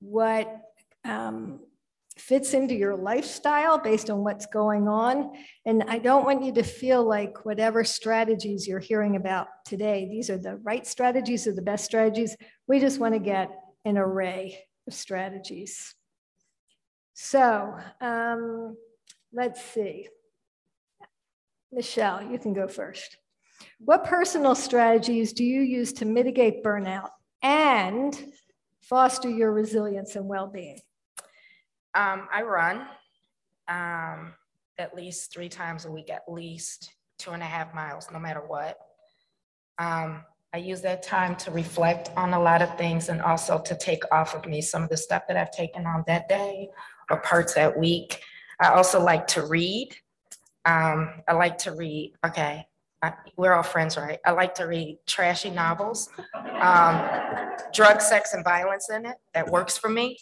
[0.00, 0.54] what
[1.04, 1.60] um,
[2.18, 5.32] fits into your lifestyle based on what's going on.
[5.64, 10.28] And I don't want you to feel like whatever strategies you're hearing about today, these
[10.28, 12.36] are the right strategies or the best strategies.
[12.66, 13.50] We just want to get
[13.84, 15.94] an array of strategies.
[17.14, 18.76] So um,
[19.32, 20.08] let's see.
[21.70, 23.16] Michelle, you can go first.
[23.78, 27.08] What personal strategies do you use to mitigate burnout
[27.42, 28.18] and
[28.80, 30.80] foster your resilience and well-being?
[31.94, 32.86] Um, I run
[33.68, 34.34] um,
[34.78, 38.40] at least three times a week, at least two and a half miles, no matter
[38.40, 38.78] what.
[39.78, 43.74] Um, I use that time to reflect on a lot of things and also to
[43.74, 46.68] take off of me some of the stuff that I've taken on that day
[47.12, 48.20] or parts that week.
[48.58, 49.90] I also like to read.
[50.64, 52.66] Um, I like to read, okay,
[53.02, 54.18] I- we're all friends, right?
[54.24, 56.08] I like to read trashy novels,
[56.60, 57.08] um,
[57.72, 59.16] drug, sex, and violence in it.
[59.34, 60.18] That works for me.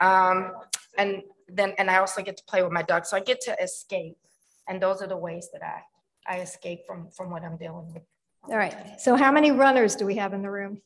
[0.00, 0.52] Um,
[0.98, 3.04] and then, and I also get to play with my dog.
[3.06, 4.16] So I get to escape.
[4.66, 5.82] And those are the ways that I,
[6.26, 8.02] I escape from, from what I'm dealing with.
[8.44, 8.98] All right.
[8.98, 10.80] So how many runners do we have in the room?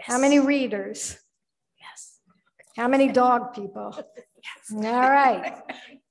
[0.00, 1.18] How many readers?
[2.76, 3.94] How many dog people?
[3.96, 4.84] Yes.
[4.86, 5.54] All right.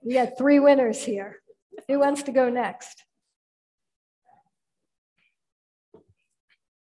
[0.04, 1.41] We got three winners here.
[1.88, 3.04] Who wants to go next?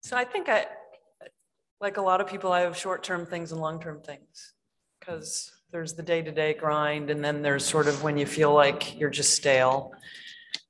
[0.03, 0.67] So I think I,
[1.81, 4.55] like a lot of people, I have short-term things and long-term things.
[5.01, 9.11] Because there's the day-to-day grind and then there's sort of when you feel like you're
[9.11, 9.93] just stale.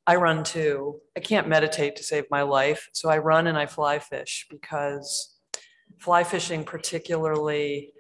[0.07, 1.01] I run too.
[1.17, 2.89] I can't meditate to save my life.
[2.93, 5.37] So I run and I fly fish because
[5.99, 7.93] fly fishing particularly,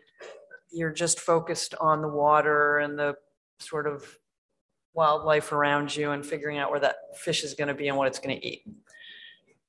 [0.74, 3.14] you're just focused on the water and the
[3.58, 4.04] sort of
[4.92, 8.06] wildlife around you and figuring out where that fish is going to be and what
[8.06, 8.62] it's going to eat.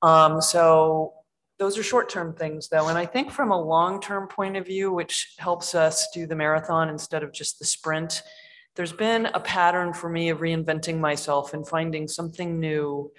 [0.02, 1.14] Um, so
[1.58, 2.90] those are short-term things though.
[2.90, 6.90] And I think from a long-term point of view, which helps us do the marathon
[6.90, 8.22] instead of just the sprint,
[8.76, 13.12] there's been a pattern for me of reinventing myself and finding something new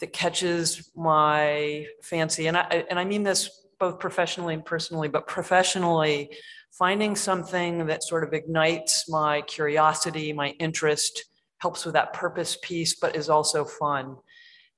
[0.00, 2.46] that catches my fancy.
[2.46, 6.30] And I, and I mean this both professionally and personally, but professionally,
[6.70, 11.24] finding something that sort of ignites my curiosity, my interest,
[11.58, 14.16] helps with that purpose piece, but is also fun.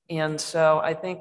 [0.09, 1.19] And so I think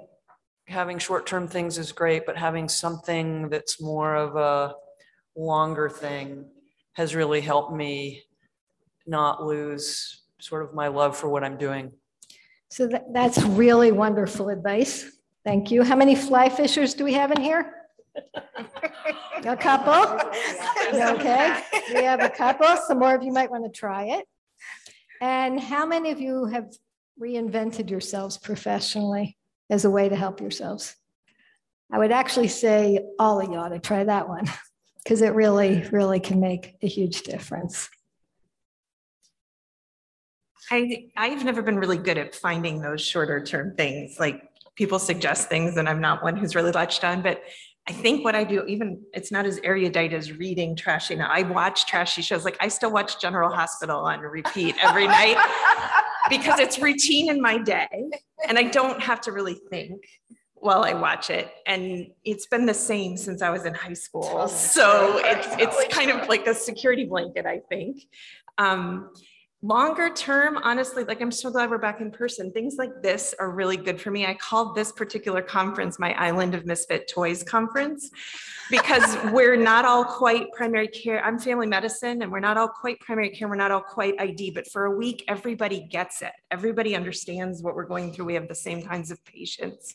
[0.66, 4.74] having short-term things is great, but having something that's more of a
[5.36, 6.46] longer thing
[6.94, 8.22] has really helped me
[9.06, 11.92] not lose sort of my love for what I'm doing.
[12.68, 15.10] So that, that's really wonderful advice.
[15.44, 15.82] Thank you.
[15.82, 17.79] How many fly fishers do we have in here?
[19.44, 20.18] A couple?
[20.92, 21.62] Okay,
[21.94, 22.66] we have a couple.
[22.88, 24.26] Some more of you might want to try it.
[25.20, 26.72] And how many of you have
[27.20, 29.36] reinvented yourselves professionally
[29.70, 30.96] as a way to help yourselves?
[31.92, 34.46] I would actually say all of you ought to try that one
[35.04, 37.88] because it really, really can make a huge difference.
[40.70, 44.18] I, I've never been really good at finding those shorter term things.
[44.18, 44.42] Like
[44.74, 47.42] people suggest things and I'm not one who's really latched on, but
[47.90, 51.16] I think what I do, even it's not as erudite as reading trashy.
[51.16, 52.44] Now I watch trashy shows.
[52.44, 55.36] Like I still watch General Hospital on repeat every night
[56.30, 57.88] because it's routine in my day
[58.46, 60.04] and I don't have to really think
[60.54, 61.50] while I watch it.
[61.66, 64.46] And it's been the same since I was in high school.
[64.46, 68.02] So it's, it's kind of like a security blanket, I think.
[68.56, 69.10] Um,
[69.62, 72.50] Longer term, honestly, like I'm so glad we're back in person.
[72.50, 74.24] Things like this are really good for me.
[74.24, 78.10] I called this particular conference my Island of Misfit Toys conference
[78.70, 81.22] because we're not all quite primary care.
[81.22, 83.48] I'm family medicine and we're not all quite primary care.
[83.48, 86.32] We're not all quite ID, but for a week, everybody gets it.
[86.50, 88.24] Everybody understands what we're going through.
[88.24, 89.94] We have the same kinds of patients.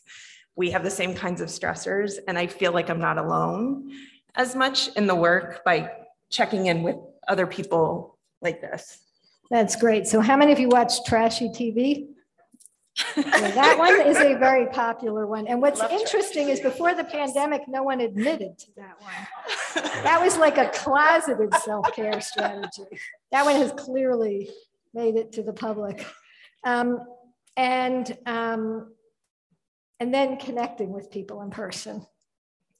[0.54, 2.18] We have the same kinds of stressors.
[2.28, 3.90] And I feel like I'm not alone
[4.36, 5.90] as much in the work by
[6.30, 9.00] checking in with other people like this.
[9.50, 10.06] That's great.
[10.06, 12.08] So how many of you watch trashy TV?
[13.16, 15.46] Yeah, That one is a very popular one.
[15.46, 19.82] And what's interesting is before the pandemic, no one admitted to that one.
[20.02, 22.84] That was like a closeted self-care strategy.
[23.30, 24.48] That one has clearly
[24.94, 26.06] made it to the public.
[26.64, 27.00] Um,
[27.56, 28.92] and, um,
[30.00, 32.06] and then connecting with people in person.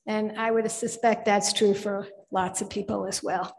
[0.07, 3.55] And I would suspect that's true for lots of people as well.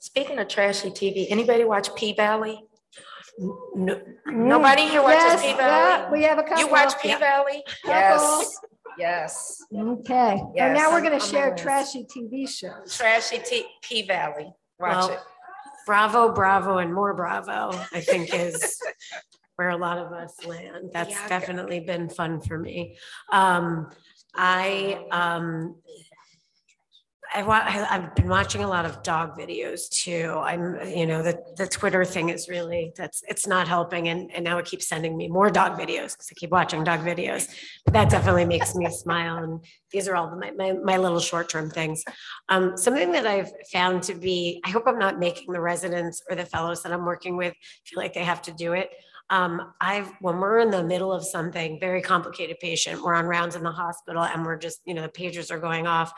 [0.00, 2.64] Speaking of trashy TV, anybody watch P Valley?
[3.74, 6.18] No, Nobody here watches Yes, P yeah, Valley?
[6.18, 6.58] We have a couple.
[6.58, 7.62] You watch P Valley?
[7.84, 7.92] Couple.
[7.92, 8.56] Yes,
[8.98, 9.62] yes.
[9.74, 11.62] Okay, and Yes, now we're gonna share list.
[11.62, 12.96] trashy TV shows.
[12.96, 14.50] Trashy T, P Valley.
[14.78, 15.18] Watch Well, it.
[15.86, 18.80] Bravo, Bravo, and more Bravo, I think is
[19.56, 20.90] where a lot of us land.
[20.94, 22.96] That's Yeah, I got- definitely been fun for me.
[23.32, 23.90] Um,
[24.34, 25.76] I, um,
[27.32, 30.40] I wa- I've been watching a lot of dog videos too.
[30.42, 34.08] I'm, you know, the, the Twitter thing is really, that's, it's not helping.
[34.08, 37.00] And, and now it keeps sending me more dog videos because I keep watching dog
[37.00, 37.48] videos.
[37.84, 39.36] But that definitely makes me smile.
[39.36, 42.02] And these are all my, my, my little short-term things.
[42.48, 46.34] Um, something that I've found to be, I hope I'm not making the residents or
[46.34, 47.54] the fellows that I'm working with
[47.84, 48.90] feel like they have to do it.
[49.30, 53.54] Um, I've, when we're in the middle of something, very complicated patient, we're on rounds
[53.54, 56.12] in the hospital and we're just, you know, the pagers are going off.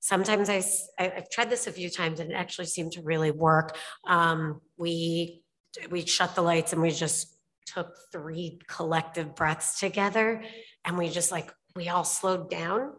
[0.00, 0.62] Sometimes I,
[0.98, 3.76] I, have tried this a few times and it actually seemed to really work.
[4.06, 5.42] Um, we,
[5.90, 7.36] we shut the lights and we just
[7.66, 10.42] took three collective breaths together
[10.84, 12.92] and we just like, we all slowed down.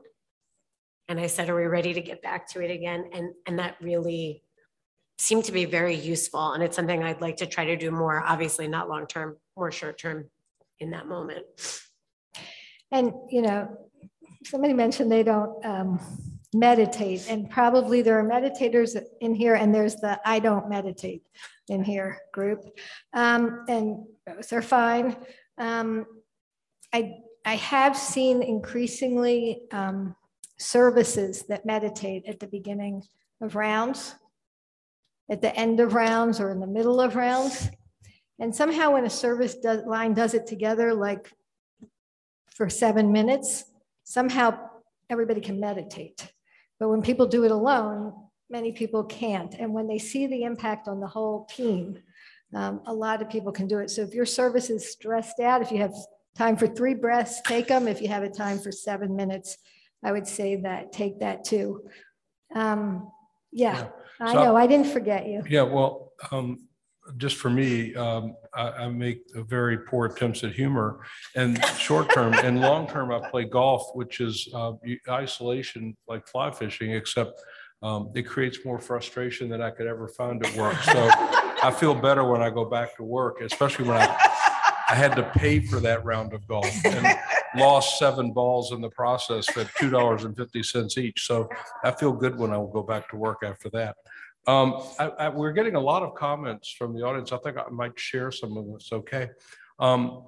[1.08, 3.10] And I said, are we ready to get back to it again?
[3.14, 4.44] And, and that really
[5.18, 6.54] seemed to be very useful.
[6.54, 10.30] And it's something I'd like to try to do more, obviously not long-term, more short-term
[10.80, 11.46] in that moment.
[12.92, 13.90] And, you know,
[14.46, 16.00] somebody mentioned they don't um,
[16.54, 21.24] meditate, and probably there are meditators in here, and there's the I don't meditate
[21.70, 22.60] in here group.
[23.14, 25.16] Um, And those are fine.
[25.58, 26.06] Um,
[26.94, 30.16] I, I have seen increasingly um,
[30.60, 33.04] services that meditate at the beginning
[33.42, 34.16] of rounds,
[35.30, 37.70] at the end of rounds, or in the middle of rounds.
[38.40, 41.32] And somehow when a service line does it together, like
[42.54, 43.64] for seven minutes,
[44.04, 44.58] somehow
[45.10, 46.32] everybody can meditate.
[46.82, 48.12] But when people do it alone,
[48.50, 49.54] many people can't.
[49.54, 52.00] And when they see the impact on the whole team,
[52.56, 53.92] um, a lot of people can do it.
[53.92, 55.94] So if your service is stressed out, if you have
[56.36, 57.88] time for three breaths, take them.
[57.88, 59.58] If you have a time for seven minutes,
[60.04, 61.84] I would say that, take that too.
[62.56, 63.12] Um,
[63.52, 65.44] yeah, I So- know, I didn't forget you.
[65.48, 66.68] Yeah, well, um,
[67.18, 71.00] just for me, um, I, I make very poor attempts at humor
[71.36, 74.74] and short term and long term, I play golf, which is, uh,
[75.10, 77.42] isolation like fly fishing, except
[77.84, 80.78] um, it creates more frustration than I could ever find at work.
[80.84, 81.10] So
[81.64, 84.08] I feel better when I go back to work, especially when I,
[84.90, 87.08] I had to pay for that round of golf and
[87.56, 91.26] lost seven balls in the process at two dollars and fifty cents each.
[91.26, 91.50] So
[91.84, 93.96] I feel good when I will go back to work after that.
[94.48, 97.32] Um, I, I, we're getting a lot of comments from the audience.
[97.32, 99.30] I think I might share some of this, okay?
[99.80, 100.26] Um,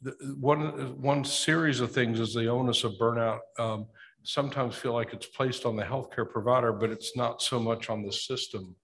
[0.00, 3.40] the, one, one series of things is the onus of burnout.
[3.58, 3.86] Um,
[4.22, 8.02] sometimes feel like it's placed on the healthcare provider, but it's not so much on
[8.02, 8.74] the system.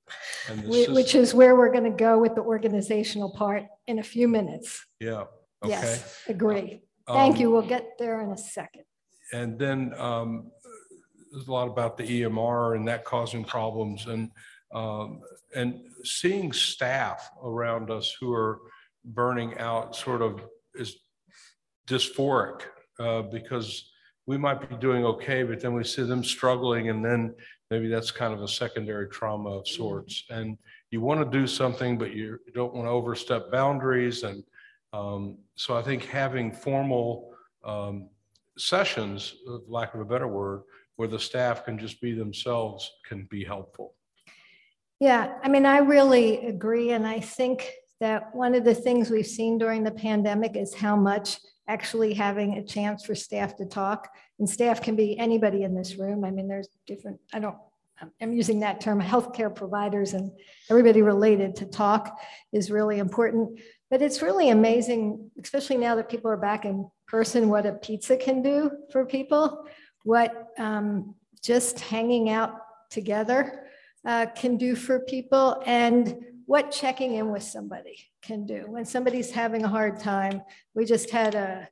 [0.50, 3.64] And the Whi- Which system, is where we're going to go with the organizational part
[3.86, 4.84] in a few minutes.
[5.00, 5.24] yeah,
[5.64, 5.70] okay.
[5.70, 6.82] Yes, agree.
[7.06, 7.50] Thank Um, you.
[7.50, 8.82] We'll get there in a second.
[9.32, 10.50] And then um,
[11.32, 14.30] there's a lot about the EMR and that causing problems and,
[14.72, 15.20] um,
[15.54, 18.60] and seeing staff around us who are
[19.04, 20.42] burning out sort of
[20.74, 20.96] is
[21.86, 22.62] dysphoric
[22.98, 23.90] uh, because
[24.26, 27.34] we might be doing okay, but then we see them struggling and then
[27.70, 30.24] maybe that's kind of a secondary trauma of sorts.
[30.30, 30.56] And
[30.90, 34.22] you want to do something, but you don't want to overstep boundaries.
[34.22, 34.44] And
[34.92, 37.32] um, so I think having formal
[37.64, 38.08] um,
[38.58, 39.34] sessions,
[39.66, 40.62] lack of a better word,
[40.96, 43.94] where the staff can just be themselves can be helpful.
[45.00, 46.92] Yeah, I mean, I really agree.
[46.92, 50.94] And I think that one of the things we've seen during the pandemic is how
[50.94, 51.38] much
[51.68, 54.08] actually having a chance for staff to talk.
[54.38, 56.24] And staff can be anybody in this room.
[56.24, 57.56] I mean, there's different, I don't,
[58.20, 60.32] I'm- using that term, healthcare providers and
[60.68, 62.18] everybody related to talk
[62.52, 63.58] is really important.
[63.90, 68.16] But it's really amazing, especially now that people are back in person, what a pizza
[68.16, 69.66] can do for people,
[70.04, 72.54] what um, just hanging out
[72.90, 73.69] together
[74.06, 78.64] uh, can do for people and what checking in with somebody can do.
[78.66, 80.42] When somebody's having a hard time,
[80.74, 81.68] we just had a,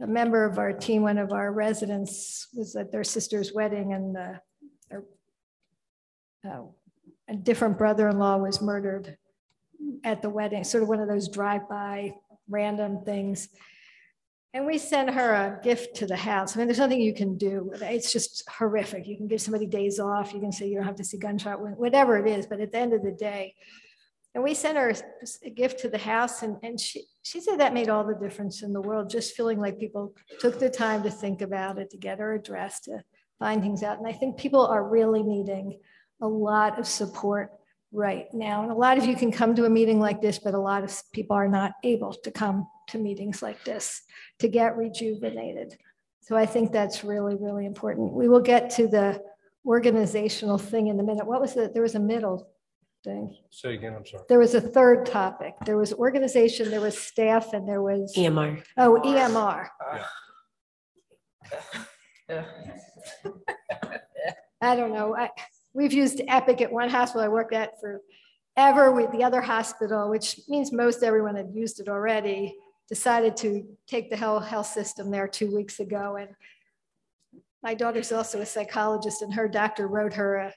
[0.00, 4.16] a member of our team, one of our residents was at their sister's wedding and
[4.16, 4.32] uh,
[4.90, 5.04] their,
[6.48, 6.62] uh,
[7.28, 9.18] a different brother-in-law was murdered
[10.04, 12.14] at the wedding, sort of one of those drive-by
[12.48, 13.48] random things.
[14.56, 16.56] And we sent her a gift to the house.
[16.56, 17.70] I mean, there's nothing you can do.
[17.74, 19.06] It's just horrific.
[19.06, 20.32] You can give somebody days off.
[20.32, 22.46] You can say you don't have to see gunshot, whatever it is.
[22.46, 23.54] But at the end of the day,
[24.34, 24.94] and we sent her
[25.44, 28.62] a gift to the house, and, and she, she said that made all the difference
[28.62, 31.98] in the world, just feeling like people took the time to think about it, to
[31.98, 33.04] get her addressed, to
[33.38, 33.98] find things out.
[33.98, 35.78] And I think people are really needing
[36.22, 37.50] a lot of support
[37.92, 38.62] right now.
[38.62, 40.82] And a lot of you can come to a meeting like this, but a lot
[40.82, 44.02] of people are not able to come to meetings like this
[44.38, 45.76] to get rejuvenated.
[46.22, 48.12] So I think that's really, really important.
[48.12, 49.22] We will get to the
[49.64, 51.26] organizational thing in a minute.
[51.26, 52.48] What was the, there was a middle
[53.06, 53.36] thing.
[53.50, 54.24] Say again, I'm sorry.
[54.28, 55.54] There was a third topic.
[55.64, 58.62] There was organization, there was staff, and there was, EMR.
[58.76, 59.68] oh, EMR.
[64.60, 65.16] I don't know.
[65.16, 65.30] I,
[65.74, 70.40] we've used Epic at one hospital I worked at forever with the other hospital, which
[70.48, 72.56] means most everyone had used it already,
[72.88, 76.16] decided to take the health, health system there two weeks ago.
[76.16, 76.30] And
[77.62, 80.54] my daughter's also a psychologist and her doctor wrote her a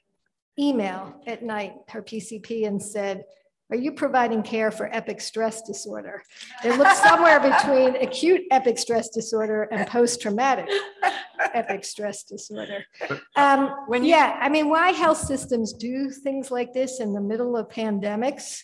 [0.57, 3.23] email at night, her PCP and said,
[3.71, 6.23] are you providing care for epic stress disorder?
[6.63, 10.67] It looks somewhere between acute epic stress disorder and post-traumatic
[11.53, 12.83] epic stress disorder.
[13.35, 17.55] Um, When yeah, I mean, why health systems do things like this in the middle
[17.55, 18.63] of pandemics?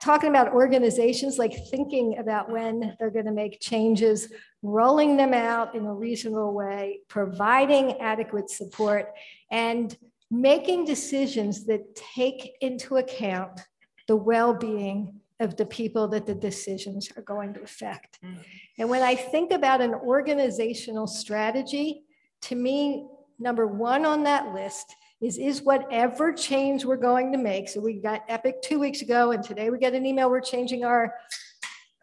[0.00, 5.74] Talking about organizations, like thinking about when they're going to make changes, rolling them out
[5.74, 9.12] in a reasonable way, providing adequate support,
[9.50, 9.96] and
[10.30, 13.60] making decisions that take into account
[14.08, 18.18] the well-being of the people that the decisions are going to affect.
[18.24, 18.38] Mm.
[18.78, 22.02] And when I think about an organizational strategy,
[22.42, 23.06] to me,
[23.38, 27.68] number one on that list is, is whatever change we're going to make.
[27.68, 30.84] So we got Epic two weeks ago, and today we get an email, we're changing
[30.84, 31.14] our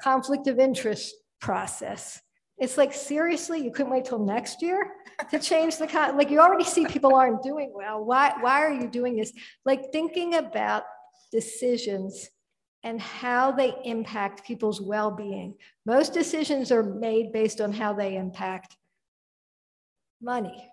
[0.02, 2.22] conflict of interest process.
[2.58, 4.92] It's like, seriously, you couldn't wait till next year
[5.30, 8.04] to change the, con- like, you already see people aren't doing well.
[8.04, 9.32] Why, why are you doing this?
[9.66, 10.84] Like, thinking about
[11.32, 12.30] decisions
[12.84, 15.56] and how they impact people's well-being.
[15.86, 18.78] Most decisions are made based on how they impact
[20.22, 20.70] money,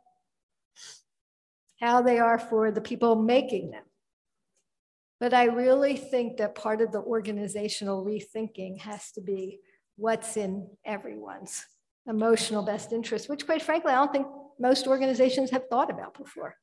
[1.80, 3.82] how they are for the people making them.
[5.18, 9.60] But I really think that part of the organizational rethinking has to be
[9.96, 11.64] what's in everyone's
[12.06, 14.26] emotional best interest, which quite frankly, I don't think
[14.58, 16.54] most organizations have thought about before.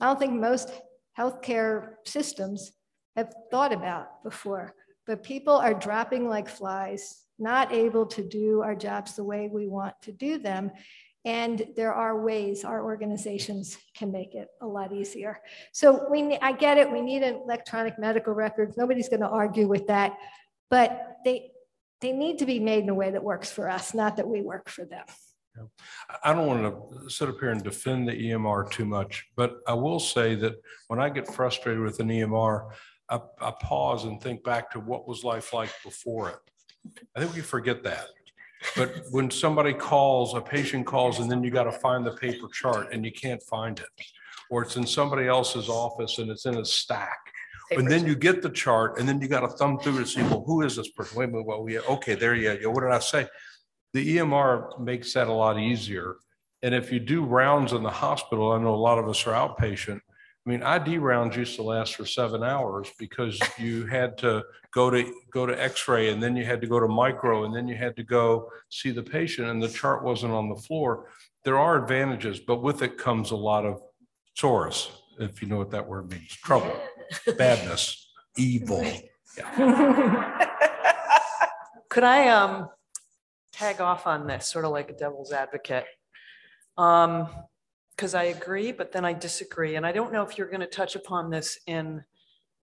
[0.00, 0.70] I don't think most
[1.18, 2.72] healthcare systems
[3.16, 4.74] have thought about before,
[5.06, 9.66] but people are dropping like flies, not able to do our jobs the way we
[9.66, 10.70] want to do them.
[11.24, 15.40] And there are ways our organizations can make it a lot easier.
[15.72, 18.76] So we, I get it, we need an electronic medical records.
[18.76, 20.16] Nobody's going to argue with that.
[20.70, 21.50] But they,
[22.00, 24.40] they need to be made in a way that works for us, not that we
[24.40, 25.04] work for them.
[26.24, 29.74] I don't want to sit up here and defend the EMR too much, but I
[29.74, 30.54] will say that
[30.88, 32.70] when I get frustrated with an EMR,
[33.08, 36.38] I, I pause and think back to what was life like before it.
[37.14, 38.06] I think we forget that.
[38.76, 42.48] But when somebody calls, a patient calls, and then you got to find the paper
[42.52, 43.86] chart and you can't find it.
[44.50, 47.18] Or it's in somebody else's office and it's in a stack.
[47.72, 50.22] And then you get the chart and then you got to thumb through to see,
[50.22, 51.18] well, who is this person?
[51.18, 52.70] Wait a minute, well, we, okay, there you go.
[52.70, 53.28] What did I say?
[53.92, 56.16] The EMR makes that a lot easier.
[56.62, 59.32] And if you do rounds in the hospital, I know a lot of us are
[59.32, 60.00] outpatient.
[60.46, 64.88] I mean, ID rounds used to last for seven hours because you had to go
[64.88, 67.76] to, go to x-ray and then you had to go to micro and then you
[67.76, 71.08] had to go see the patient and the chart wasn't on the floor.
[71.44, 73.82] There are advantages, but with it comes a lot of
[74.36, 74.88] tsuris,
[75.18, 76.74] if you know what that word means, trouble,
[77.36, 78.82] badness, evil.
[79.36, 80.46] Yeah.
[81.90, 82.68] Could I um
[83.52, 85.84] tag off on this, sort of like a devil's advocate?
[86.78, 87.28] Um,
[88.00, 89.76] because I agree, but then I disagree.
[89.76, 92.02] And I don't know if you're going to touch upon this in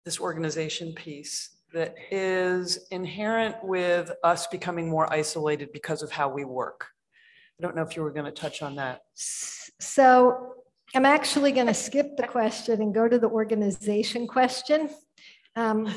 [0.04, 6.44] this organization piece that is inherent with us becoming more isolated because of how we
[6.44, 6.86] work.
[7.58, 9.00] I don't know if you were going to touch on that.
[9.16, 10.52] So
[10.94, 14.88] I'm actually going to skip the question and go to the organization question.
[15.56, 15.92] um,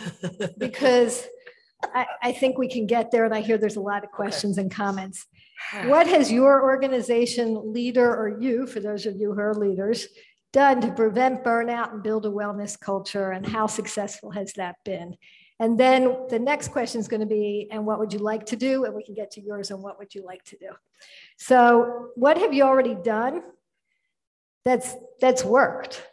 [0.57, 1.27] Because
[1.93, 4.57] I, I think we can get there and I hear there's a lot of questions
[4.57, 5.27] and comments.
[5.85, 10.07] What has your organization leader or you, for those of you who are leaders,
[10.53, 15.15] done to prevent burnout and build a wellness culture and how successful has that been?
[15.59, 18.55] And then the next question is going to be, and what would you like to
[18.55, 18.85] do?
[18.85, 20.69] And we can get to yours and what would you like to do?
[21.37, 23.41] So what have you already done
[24.63, 26.05] that's, that's worked?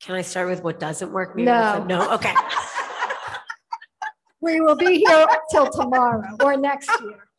[0.00, 1.34] Can I start with what doesn't work?
[1.34, 1.84] Maybe No.
[1.84, 2.34] No, okay.
[4.42, 7.29] We will be here till tomorrow or next year.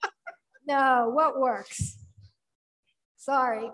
[0.67, 1.97] No, what works?
[3.17, 3.69] Sorry.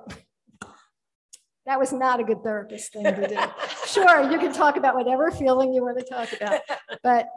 [1.65, 3.37] That was not a good therapist thing to do.
[3.87, 6.59] Sure, you can talk about whatever feeling you want to talk about,
[7.03, 7.29] but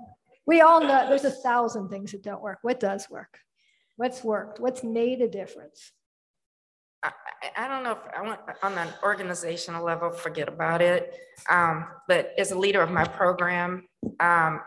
[0.46, 2.58] we all know there's a thousand things that don't work.
[2.62, 3.38] What does work?
[3.96, 4.58] What's worked?
[4.58, 5.92] What's made a difference?
[7.04, 7.12] I,
[7.56, 11.14] I- don't know if I want, on an organizational level, forget about it.
[11.48, 13.86] Um, but as a leader of my program,
[14.18, 14.60] um,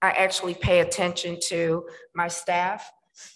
[0.00, 2.88] I actually pay attention to my staff.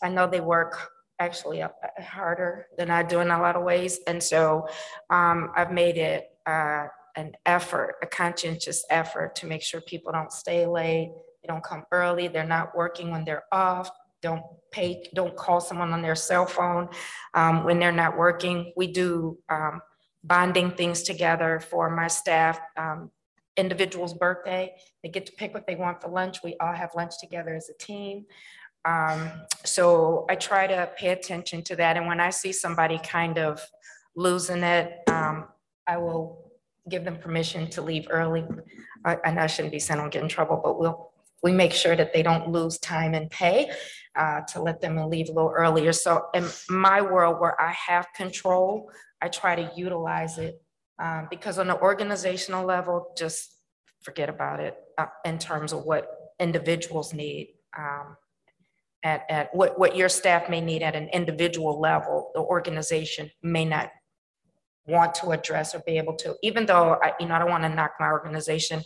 [0.03, 1.63] I know they work actually
[2.01, 4.01] harder than I do in a lot of ways.
[4.07, 4.69] And so,
[5.11, 10.33] um, I've made it, uh, an effort, a conscientious effort to make sure people don't
[10.33, 11.11] stay late,
[11.43, 13.91] they don't come early, they're not working when they're off,
[14.23, 16.89] don't pay, don't call someone on their cell phone
[17.35, 18.73] um, when they're not working.
[18.77, 19.81] We do um,
[20.23, 22.61] bonding things together for my staff.
[22.77, 23.11] Um,
[23.57, 24.73] individual's birthday,
[25.03, 26.39] they get to pick what they want for lunch.
[26.45, 28.27] We all have lunch together as a team.
[28.85, 29.31] Um,
[29.65, 31.97] so I try to pay attention to that.
[31.97, 33.61] And when I see somebody kind of
[34.17, 35.47] losing it, um,
[35.87, 36.53] I will
[36.89, 38.45] give them permission to leave early.
[39.05, 41.13] I, and I shouldn't be saying I'll get in trouble, but we'll,
[41.43, 43.71] we make sure that they don't lose time and pay
[44.17, 45.93] uh, to let them leave a little earlier.
[45.93, 50.61] So in my world where I have control, I try to utilize it.
[50.99, 53.55] um, because on the organizational level, just
[54.03, 56.09] forget about it uh, in terms of what
[56.41, 57.55] individuals need.
[57.77, 58.17] um,
[59.05, 63.65] At, at what, what your staff may need at an individual level, the organization may
[63.65, 63.91] not
[64.89, 67.63] want to address or be able to, even though I, you know, I don't want
[67.63, 68.83] to knock my organization.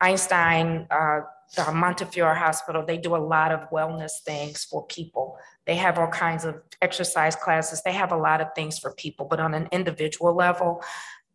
[0.00, 1.20] Einstein, uh,
[1.56, 5.38] the Montefiore Hospital, they do a lot of wellness things for people.
[5.66, 7.82] They have all kinds of exercise classes.
[7.84, 10.82] They have a lot of things for people, but on an individual level,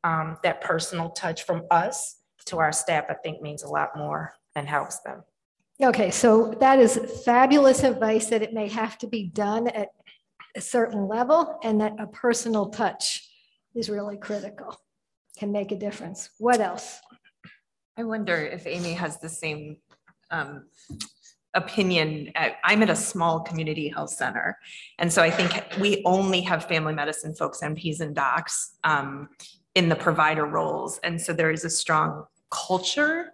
[0.04, 4.34] um, that personal touch from us to our staff, I think means a lot more
[4.56, 5.24] and helps them.
[5.84, 9.90] Okay, so that is fabulous advice that it may have to be done at
[10.56, 13.28] a certain level and that a personal touch
[13.74, 14.80] is really critical,
[15.38, 16.30] can make a difference.
[16.38, 17.00] What else?
[17.98, 19.78] I wonder if Amy has the same
[20.30, 20.66] um,
[21.56, 22.32] opinion.
[22.64, 24.60] I'm at a small community health center.
[25.00, 29.30] And so I think we only have family medicine folks, NPs and docs um,
[29.74, 31.00] in the provider roles.
[31.00, 33.32] And so there is a strong culture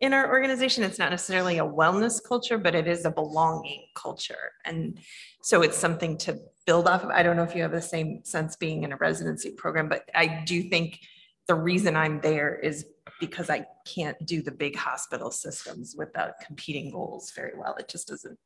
[0.00, 0.82] in our organization.
[0.82, 4.52] It's not necessarily a wellness culture, but it is a belonging culture.
[4.64, 4.98] And
[5.42, 7.10] so it's something to build off of.
[7.10, 10.08] I don't know if you have the same sense being in a residency program, but
[10.14, 11.00] I do think
[11.46, 12.86] the reason I'm there is
[13.18, 17.74] because I can't do the big hospital systems without competing goals very well.
[17.76, 18.38] It just doesn't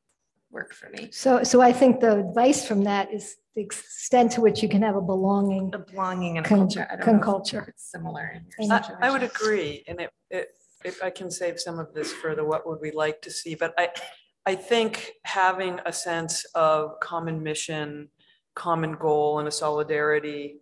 [0.51, 1.09] work for me.
[1.11, 4.81] So, so I think the advice from that is the extent to which you can
[4.81, 6.87] have a belonging a belonging and Con- culture.
[6.89, 7.65] I don't con- know if culture.
[7.67, 8.41] It's similar.
[8.59, 10.47] in your I, I would agree, and it, it,
[10.85, 13.55] if I can save some of this for the what would we like to see,
[13.55, 13.89] but I,
[14.45, 18.09] I think having a sense of common mission,
[18.53, 20.57] common goal and a solidarity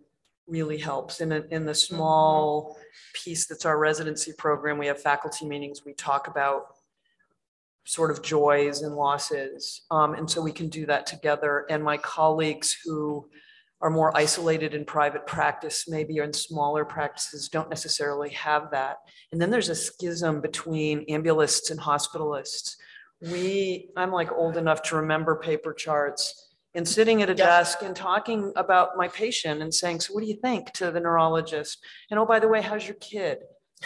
[0.47, 1.21] really helps.
[1.21, 2.77] In, a- in the small
[3.13, 6.67] piece that's our residency program, we have faculty meetings, we talk about
[7.85, 9.81] sort of joys and losses.
[9.91, 11.65] Um, and so we can do that together.
[11.69, 13.27] And my colleagues who
[13.83, 18.95] are more isolated in private practice, maybe in smaller practices, don't necessarily have that.
[19.33, 22.77] And then there's a schism between ambulists and hospitalists.
[23.21, 27.45] We, I'm like old enough to remember paper charts and sitting at a Yeah.
[27.45, 31.01] desk and talking about my patient and saying, so what do you think to the
[31.01, 31.83] neurologist?
[32.09, 33.39] And oh, by the way, how's your kid?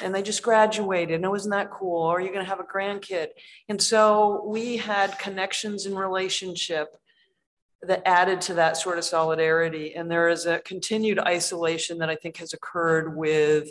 [0.03, 1.21] And they just graduated.
[1.21, 2.03] Oh, and wasn't that cool?
[2.03, 3.29] Or are you going to have a grandkid?
[3.67, 6.95] And so we had connections and relationship
[7.83, 9.95] that added to that sort of solidarity.
[9.95, 13.69] And there is a continued isolation that I think has occurred with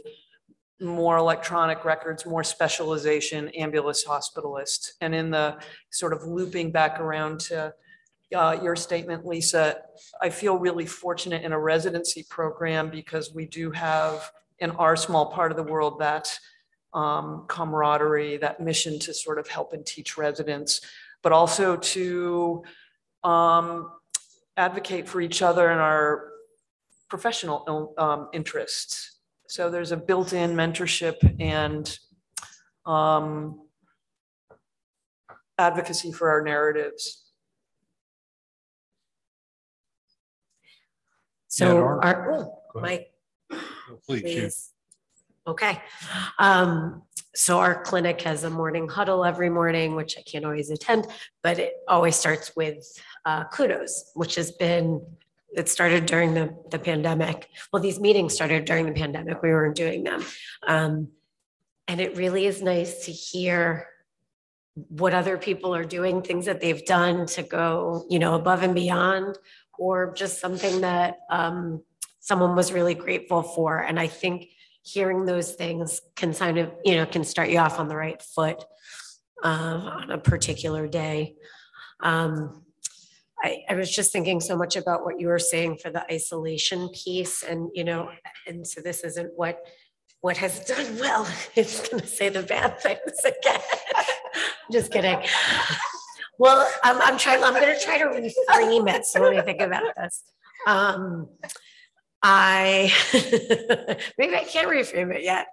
[0.80, 4.92] more electronic records, more specialization, ambulance hospitalists.
[5.00, 5.58] And in the
[5.90, 7.74] sort of looping back around to
[8.34, 9.78] uh, your statement, Lisa,
[10.20, 15.32] I feel really fortunate in a residency program because we do have in our small
[15.32, 16.38] part of the world that
[16.92, 20.80] um, camaraderie, that mission to sort of help and teach residents,
[21.22, 22.64] but also to
[23.22, 23.90] um,
[24.56, 26.28] advocate for each other and our
[27.08, 29.20] professional um, interests.
[29.48, 31.98] So there's a built-in mentorship and
[32.84, 33.60] um,
[35.58, 37.22] advocacy for our narratives.
[41.48, 42.24] So our- our,
[42.72, 43.06] Go ahead.
[43.50, 43.60] Mike,
[44.04, 44.72] Please, please.
[45.46, 45.80] Okay.
[46.38, 47.02] Um,
[47.36, 51.06] so our clinic has a morning huddle every morning, which I can't always attend,
[51.42, 52.84] but it always starts with
[53.24, 55.04] uh, kudos, which has been,
[55.54, 57.48] it started during the, the pandemic.
[57.72, 59.42] Well, these meetings started during the pandemic.
[59.42, 60.24] We weren't doing them.
[60.66, 61.08] Um,
[61.86, 63.86] and it really is nice to hear
[64.74, 68.74] what other people are doing, things that they've done to go, you know, above and
[68.74, 69.38] beyond,
[69.78, 71.82] or just something that um,
[72.20, 73.78] someone was really grateful for.
[73.78, 74.48] And I think
[74.86, 78.22] hearing those things can kind of, you know, can start you off on the right
[78.22, 78.64] foot
[79.42, 81.34] uh, on a particular day.
[82.00, 82.62] Um,
[83.42, 86.88] I, I was just thinking so much about what you were saying for the isolation
[86.90, 88.10] piece and, you know,
[88.46, 89.58] and so this isn't what,
[90.20, 91.28] what has done well.
[91.56, 93.60] It's gonna say the bad things again.
[94.72, 95.18] Just kidding.
[96.38, 99.04] Well, I'm, I'm trying, I'm gonna try to reframe it.
[99.04, 100.22] So when I think about this.
[100.66, 101.28] Um,
[102.22, 102.92] I,
[104.18, 105.46] maybe I can't reframe it yet.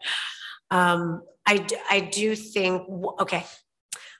[0.71, 2.83] Um, I I do think,
[3.19, 3.45] okay.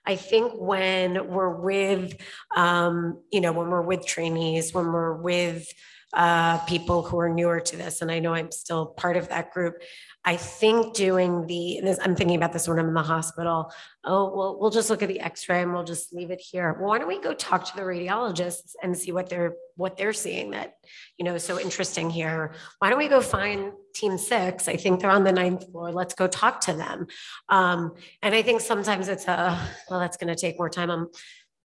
[0.05, 2.17] I think when we're with,
[2.55, 5.65] um, you know, when we're with trainees, when we're with
[6.13, 9.51] uh, people who are newer to this, and I know I'm still part of that
[9.51, 9.81] group,
[10.25, 13.71] I think doing the, this, I'm thinking about this when I'm in the hospital.
[14.03, 16.73] Oh, well, we'll just look at the X-ray and we'll just leave it here.
[16.73, 20.13] Well, why don't we go talk to the radiologists and see what they're what they're
[20.13, 20.75] seeing that,
[21.17, 22.53] you know, is so interesting here.
[22.79, 24.67] Why don't we go find Team Six?
[24.67, 25.91] I think they're on the ninth floor.
[25.91, 27.07] Let's go talk to them.
[27.49, 29.59] Um, and I think sometimes it's a
[29.89, 30.89] well, that's going to take more time.
[30.89, 31.09] Um,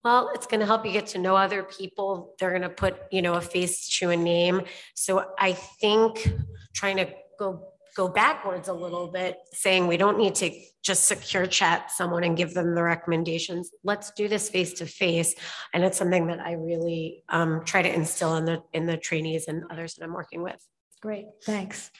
[0.03, 2.35] well, it's going to help you get to know other people.
[2.39, 4.61] They're going to put, you know, a face to a name.
[4.93, 6.31] So I think
[6.75, 7.07] trying to
[7.39, 10.51] go go backwards a little bit, saying we don't need to
[10.83, 13.71] just secure chat someone and give them the recommendations.
[13.83, 15.33] Let's do this face to face.
[15.73, 19.47] And it's something that I really um, try to instill in the in the trainees
[19.47, 20.61] and others that I'm working with.
[21.01, 21.91] Great, thanks.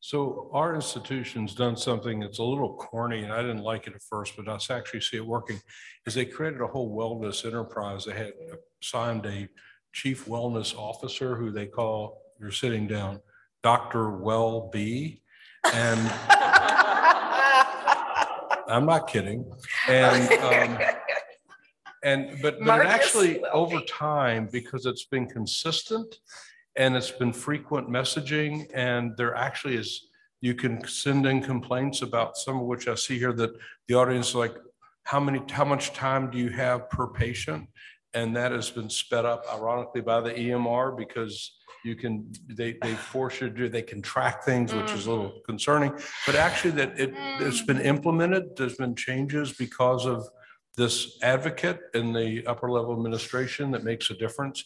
[0.00, 4.02] So our institution's done something that's a little corny and I didn't like it at
[4.02, 5.58] first, but I actually see it working.
[6.06, 8.04] Is they created a whole wellness enterprise.
[8.04, 8.32] They had
[8.82, 9.48] assigned a
[9.94, 13.20] chief wellness officer who they call, you're sitting down,
[13.64, 14.10] Dr.
[14.10, 15.22] Well B.
[15.72, 15.98] And
[18.68, 19.50] I'm not kidding.
[19.88, 20.78] And, um,
[22.04, 26.20] and, but, but it actually, over time, because it's been consistent
[26.76, 30.08] and it's been frequent messaging and there actually is,
[30.42, 33.52] you can send in complaints about some of which I see here that
[33.88, 34.54] the audience is like,
[35.04, 37.66] how many, how much time do you have per patient?
[38.12, 41.52] And that has been sped up ironically by the EMR because
[41.84, 45.10] you can, they, they force you to do, they can track things, which is a
[45.10, 45.92] little concerning.
[46.26, 50.28] But actually that it, it's been implemented, there's been changes because of
[50.76, 54.64] this advocate in the upper level administration that makes a difference.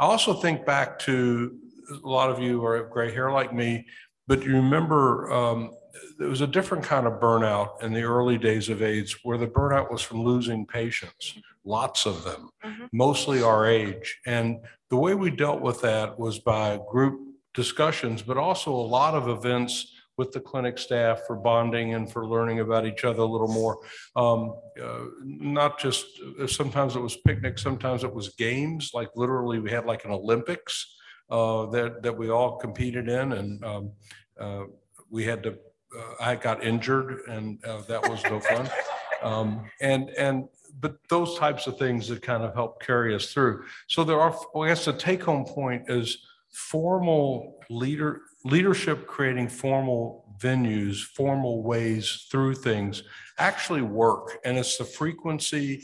[0.00, 1.56] I also think back to,
[2.02, 3.86] a lot of you are gray hair like me,
[4.26, 5.74] but you remember um,
[6.18, 9.46] there was a different kind of burnout in the early days of AIDS where the
[9.46, 12.88] burnout was from losing patients, lots of them, Mhm.
[12.92, 14.20] mostly our age.
[14.26, 14.60] And
[14.90, 17.20] the way we dealt with that was by group
[17.54, 22.24] discussions, but also a lot of events with the clinic staff for bonding and for
[22.26, 23.78] learning about each other a little more.
[24.14, 26.06] Um, uh, not just,
[26.40, 30.12] uh, sometimes it was picnics, sometimes it was games, like literally we had like an
[30.12, 30.96] Olympics
[31.30, 33.92] uh, that, that we all competed in and um,
[34.38, 34.64] uh,
[35.10, 35.52] we had to,
[35.98, 38.68] uh, I got injured and uh, that was no fun.
[39.24, 40.48] Um, and, and,
[40.80, 43.64] but those types of things that kind of help carry us through.
[43.88, 46.18] So there are, I guess the take home point is
[46.52, 53.02] formal leader, leadership creating formal venues, formal ways through things
[53.38, 54.38] actually work.
[54.44, 55.82] And it's the frequency,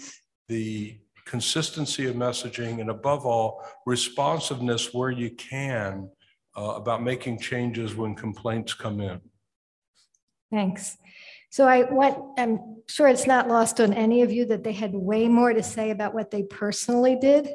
[0.49, 6.11] the consistency of messaging, and above all, responsiveness where you can
[6.57, 9.21] uh, about making changes when complaints come in.
[10.51, 10.97] Thanks.
[11.51, 14.95] So I went, I'm sure it's not lost on any of you that they had
[14.95, 17.51] way more to say about what they personally did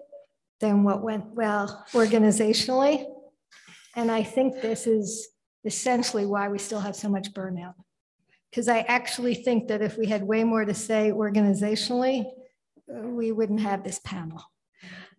[0.59, 3.05] than what went well organizationally.
[3.95, 5.29] And I think this is
[5.63, 7.75] essentially why we still have so much burnout.
[8.51, 12.25] Because I actually think that if we had way more to say organizationally,
[12.87, 14.43] we wouldn't have this panel.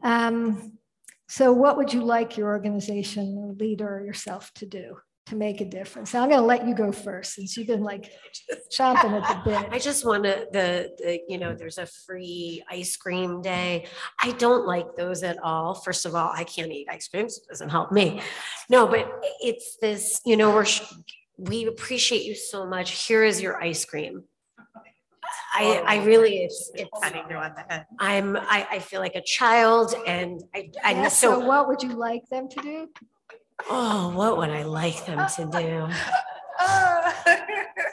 [0.02, 0.78] Um,
[1.28, 5.64] so what would you like your organization or leader yourself to do to make a
[5.64, 6.14] difference?
[6.14, 8.10] Now, I'm going to let you go first since you've been like
[8.72, 9.68] chomping at the bit.
[9.72, 13.86] I just want to, the, the, you know, there's a free ice cream day.
[14.20, 15.74] I don't like those at all.
[15.74, 18.20] First of all, I can't eat ice cream, so it doesn't help me.
[18.70, 20.66] No, but it's this, you know, we're,
[21.36, 23.06] we appreciate you so much.
[23.06, 24.24] Here is your ice cream.
[25.54, 26.90] I, I really, it's, it's,
[27.98, 31.82] I'm, I, I feel like a child and I, I, Yeah, so so, what would
[31.82, 32.88] you like them to do?
[33.70, 35.88] Oh, what would I like them to do?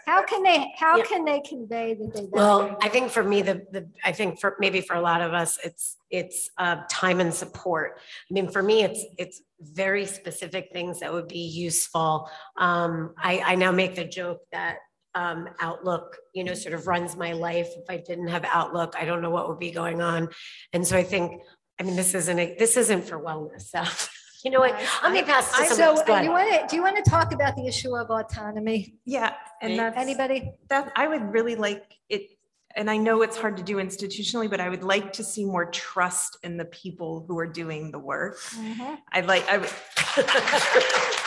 [0.06, 1.04] How can they, how Yeah.
[1.06, 2.28] can they convey that they?
[2.30, 5.34] Well, I think for me, the, the, I think for, maybe for a lot of
[5.34, 7.98] us, it's, it's, uh, time and support.
[8.30, 12.30] I mean, for me, it's, it's very specific things that would be useful.
[12.58, 14.78] Um, I, I now make the joke that,
[15.16, 17.70] um, Outlook, you know, sort of runs my life.
[17.76, 20.30] If I didn't have Outlook, I don't know what would be going on.
[20.74, 21.42] And so I think,
[21.80, 23.84] I mean, this isn't, a- this isn't for wellness, so,
[24.44, 24.80] you know what?
[25.02, 27.56] Let me pass to someone So you want to, do you want to talk about
[27.56, 28.96] the issue of autonomy?
[29.06, 30.52] Yeah, and that's, Anybody?
[30.70, 32.30] that, I would really like it,
[32.76, 35.66] and I know it's hard to do institutionally, but I would like to see more
[35.72, 38.40] trust in the people who are doing the work.
[38.40, 38.96] Mm-hmm.
[39.14, 39.70] I'd like, I would.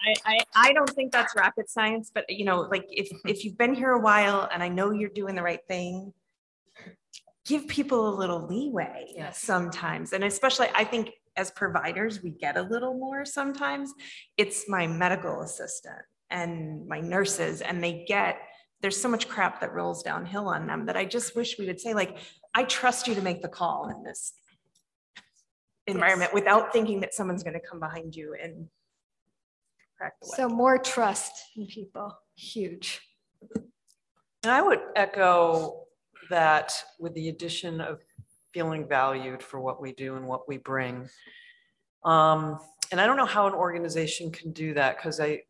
[0.00, 3.28] I, I, I don't think that's rocket science, but you know, like if, mm-hmm.
[3.28, 6.14] if you've been here a while and I know you're doing the right thing,
[7.44, 9.38] give people a little leeway Yes.
[9.42, 10.12] sometimes.
[10.12, 13.94] And especially, I think as providers, we get a little more sometimes.
[14.36, 18.38] It's my medical assistant and my nurses and they get,
[18.82, 21.80] there's so much crap that rolls downhill on them that I just wish we would
[21.80, 22.18] say like,
[22.54, 24.34] I trust you to make the call in this
[25.86, 28.66] environment without thinking that someone's going to come behind you and
[29.96, 30.36] crack the whip.
[30.36, 33.00] So more trust in people, huge.
[34.42, 35.84] And I would echo
[36.30, 38.00] that with the addition of
[38.52, 41.08] feeling valued for what we do and what we bring.
[42.04, 42.58] Um,
[42.90, 45.42] and I don't know how an organization can do that because I,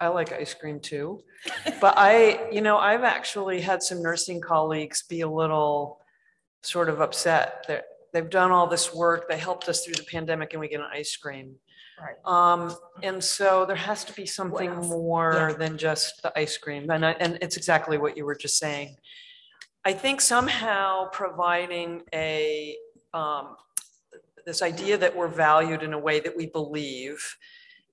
[0.00, 1.22] I like ice cream too.
[1.80, 6.00] But I, you know, I've actually had some nursing colleagues be a little
[6.62, 9.28] sort of upset that they've done all this work.
[9.28, 11.56] They helped us through the pandemic and we get an ice cream.
[12.00, 12.16] Right.
[12.24, 16.90] Um, and so there has to be something more than just the ice cream.
[16.90, 18.96] And I, and it's exactly what you were just saying.
[19.86, 22.76] I think somehow providing a,
[23.12, 23.56] um,
[24.46, 27.36] this idea that we're valued in a way that we believe.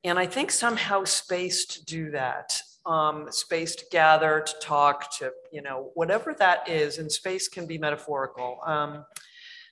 [0.05, 5.31] And I think somehow space to do that, um, space to gather, to talk, to,
[5.51, 8.59] you know, whatever that is, and space can be metaphorical.
[8.65, 9.05] Um,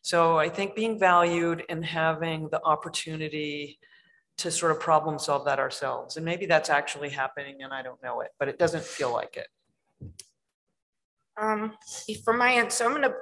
[0.01, 3.79] so I think being valued and having the opportunity
[4.37, 6.17] to sort of problem solve that ourselves.
[6.17, 9.37] And maybe that's actually happening and I don't know it, but it doesn't feel like
[9.37, 9.47] it.
[11.39, 11.73] Um,
[12.27, 13.13] my end, so I'm gonna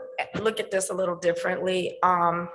[0.41, 1.97] look at this a little differently.
[2.01, 2.49] Um,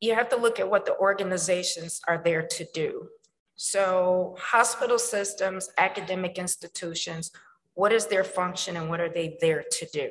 [0.00, 3.08] you have to look at what the organizations are there to do.
[3.56, 7.30] So hospital systems, academic institutions,
[7.74, 10.10] what is their function and what are they there to do?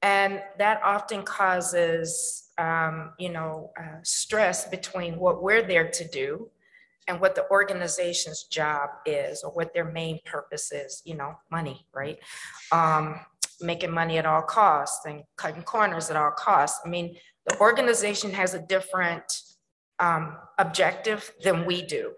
[0.00, 6.50] And that often causes, um, you know, uh, stress between what we're there to do
[7.08, 11.86] and what the organization's job is or what their main purpose is, you know, money,
[11.92, 12.18] right?
[12.72, 13.20] Um,
[13.62, 16.80] making money at all costs and cutting corners at all costs.
[16.84, 19.24] I mean, the organization has a different
[19.98, 22.12] um, objective than we do.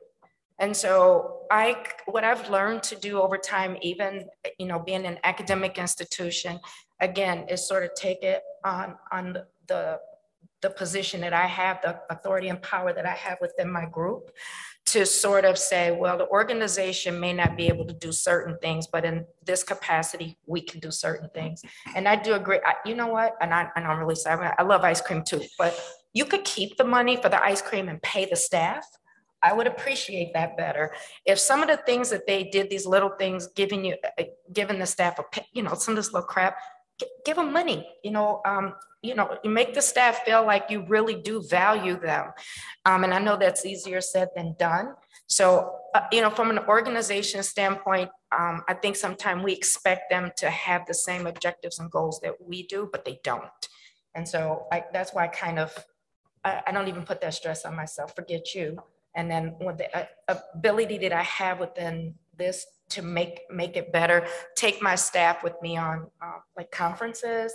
[0.59, 4.27] And so I, what I've learned to do over time, even,
[4.59, 6.61] you know, being an academic institution,
[7.01, 9.99] again, is sort of take it on, on the,
[10.63, 14.31] the position that I have, the authority and power that I have within my group
[14.95, 18.87] to sort of say, well, the organization may not be able to do certain things,
[18.87, 21.65] but in this capacity, we can do certain things.
[21.97, 22.61] And I do agree.
[22.65, 23.35] I, you know what?
[23.41, 24.49] And I, and I'm really sorry.
[24.57, 25.77] I love ice cream too, but
[26.13, 28.87] you could keep the money for the ice cream and pay the staff.
[29.43, 30.95] I would appreciate that better.
[31.27, 34.23] If some of the things that they did, these little things, giving you, uh,
[34.53, 36.57] giving the staff a, you know, some of this little crap,
[37.25, 37.89] give them money.
[38.03, 41.99] You know, um, you know, you make the staff feel like you really do value
[42.01, 42.33] them.
[42.87, 44.95] Um, and I know that's easier said than done.
[45.27, 50.33] So, uh, you know, from an organization standpoint, um, I think sometimes we expect them
[50.39, 53.45] to have the same objectives and goals that we do, but they don't.
[54.15, 55.77] And so I, that's why I kind of,
[56.45, 58.79] I, I don't even put that stress on myself, forget you.
[59.15, 63.93] And then with the uh, ability that I have within this to make, make it
[63.93, 64.27] better,
[64.57, 67.53] take my staff with me on uh, like conferences.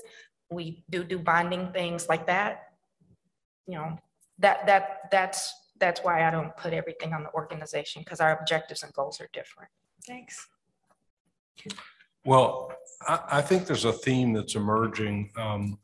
[0.49, 2.73] We do do bonding things like that.
[3.67, 3.99] You know,
[4.39, 8.83] that, that, that's, that's why I don't put everything on the organization because our objectives
[8.83, 9.69] and goals are different.
[10.05, 10.47] Thanks.
[12.25, 12.73] Well,
[13.07, 15.31] I, I think there's a theme that's emerging.
[15.37, 15.79] um,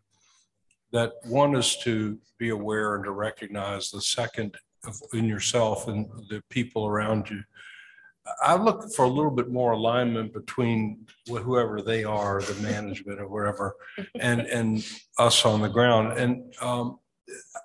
[0.92, 6.08] That one is to be aware and to recognize the second of- in yourself and
[6.30, 7.42] the people around you.
[8.42, 13.20] I look for a little bit more alignment between wh- whoever they are, the management
[13.20, 13.76] or wherever,
[14.20, 14.86] and, and
[15.20, 16.18] us on the ground.
[16.18, 17.00] And um,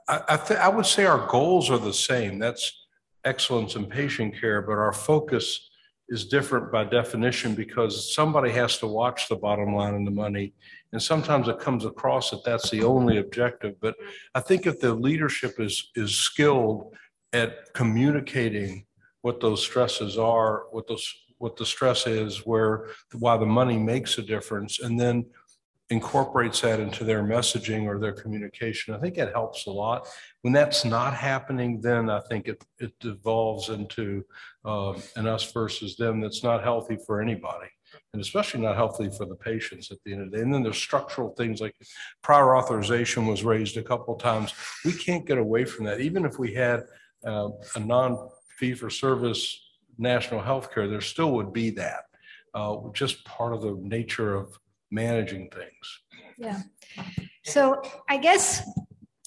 [0.09, 2.39] I, I, thi- I would say our goals are the same.
[2.39, 2.87] That's
[3.25, 5.69] excellence in patient care, but our focus
[6.09, 10.53] is different by definition because somebody has to watch the bottom line and the money.
[10.93, 13.81] And sometimes it comes across that that's the only objective.
[13.81, 13.95] But
[14.35, 16.93] I think if the leadership is, is skilled
[17.33, 18.87] at communicating
[19.23, 24.19] what those stresses are, what those, what the stress is, where, why the money makes
[24.19, 25.27] a difference, and then
[25.91, 30.07] incorporates that into their messaging or their communication, I think it helps a lot.
[30.43, 34.25] When that's not happening, then I think it, it devolves into
[34.65, 37.67] um, an us versus them that's not healthy for anybody.
[38.13, 40.43] And especially not healthy for the patients at the end of the day.
[40.45, 41.75] And then there's structural things like
[42.23, 44.55] prior authorization was raised a couple times.
[44.85, 46.01] We can't get away from that.
[46.01, 46.85] Even if we had
[47.27, 47.81] uh, a
[48.61, 49.61] non-fee for service
[49.99, 52.05] national health care, there still would be that.
[52.55, 54.59] Uh, Just part of the nature of
[54.91, 56.01] managing things.
[56.39, 56.61] Yeah.
[57.45, 58.63] So I guess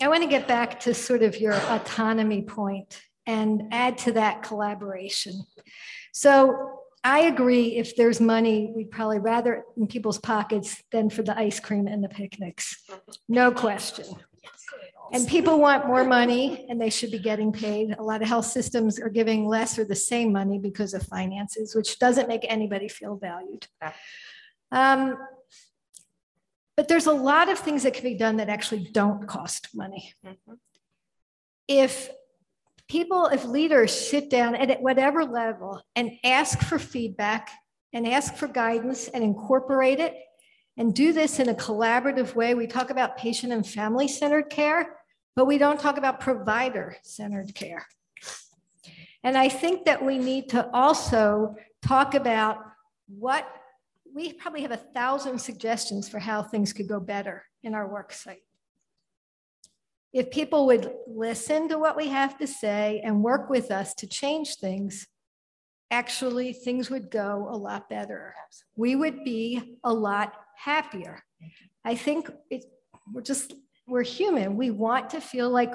[0.02, 4.44] I want to get back to sort of your autonomy point and add to that
[4.44, 5.44] collaboration.
[6.12, 11.38] So I agree if there's money, we'd probably rather in people's pockets than for the
[11.38, 12.84] ice cream and the picnics.
[13.30, 14.06] No question.
[15.12, 17.96] And people want more money and they should be getting paid.
[18.00, 21.76] A lot of health systems are giving less or the same money because of finances,
[21.76, 23.68] which doesn't make anybody feel valued.
[24.72, 25.18] Um,
[26.76, 30.14] but there's a lot of things that can be done that actually don't cost money.
[31.68, 32.10] If
[32.88, 37.52] people, if leaders sit down and at whatever level and ask for feedback
[37.94, 40.16] and ask for guidance and incorporate it
[40.78, 44.98] and do this in a collaborative way, we talk about patient and family centered care,
[45.36, 47.86] but we don't talk about provider centered care.
[49.24, 52.58] And I think that we need to also talk about
[53.08, 53.48] what
[54.14, 58.12] we probably have a thousand suggestions for how things could go better in our work
[58.12, 58.44] site.
[60.12, 64.08] If people would listen to what we have to say and work with us to
[64.08, 65.08] change things,
[65.90, 68.36] actually things would go a lot better.
[68.76, 71.24] We would be a lot happier.
[71.86, 72.66] I think it,
[73.12, 73.54] we're just,
[73.88, 74.56] we're human.
[74.56, 75.74] We want to feel like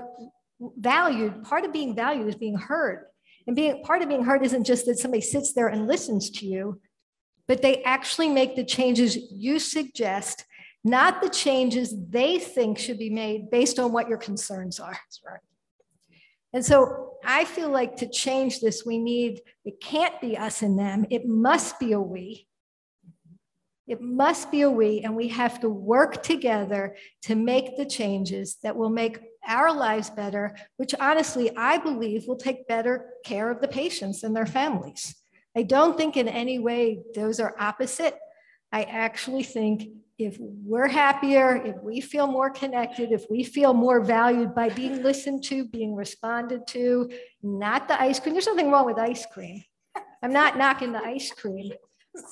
[0.61, 1.45] valued.
[1.45, 3.07] Part of being valued is being heard.
[3.47, 6.47] And being part of being heard isn't just that somebody sits there and listens to
[6.47, 6.81] you,
[7.47, 10.45] but they actually make the changes you suggest,
[10.85, 14.99] not the changes they think should be made based on what your concerns are.
[15.27, 15.41] Right.
[16.53, 20.79] And so I feel like to change this, we need, it can't be us and
[20.79, 22.48] them, it must be a we.
[23.89, 28.59] It must be a we, and we have to work together to make the changes
[28.63, 29.19] that will make
[29.49, 34.37] our lives better, which honestly, I believe will take better care of the patients and
[34.37, 35.17] their families.
[35.57, 38.15] I don't think in any way those are opposite.
[38.71, 44.01] I actually think if we're happier, if we feel more connected, if we feel more
[44.01, 47.11] valued by being listened to, being responded to,
[47.43, 49.65] not the ice cream, there's nothing wrong with ice cream.
[50.23, 51.73] I'm not knocking the ice cream.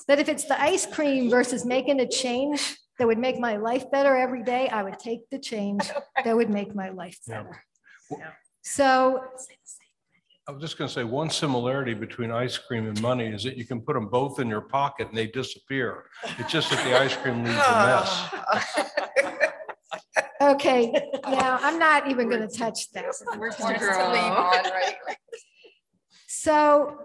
[0.07, 3.89] But if it's the ice cream versus making a change that would make my life
[3.91, 5.89] better every day, I would take the change
[6.23, 7.43] that would make my life Yeah.
[7.43, 7.63] better.
[8.63, 9.23] So
[10.47, 13.57] I was just going to say, one similarity between ice cream and money is that
[13.57, 16.05] you can put them both in your pocket and they disappear.
[16.37, 18.29] It's just that the ice cream leaves a mess.
[20.39, 20.91] Okay,
[21.29, 23.05] now I'm not even going to touch that.
[23.37, 24.95] We're forced to leave on, right?
[26.27, 26.95] So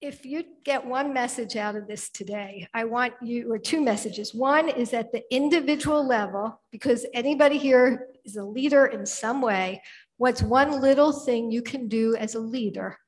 [0.00, 4.34] if you get one message out of this today, I want you, or two messages.
[4.34, 9.82] One is at the individual level, because anybody here is a leader in some way.
[10.16, 12.98] What's one little thing you can do as a leader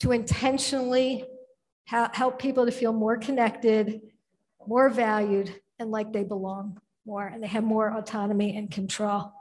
[0.00, 1.24] to intentionally
[1.84, 4.00] help people to feel more connected,
[4.66, 9.32] more valued, and like they belong more, and they have more autonomy and control?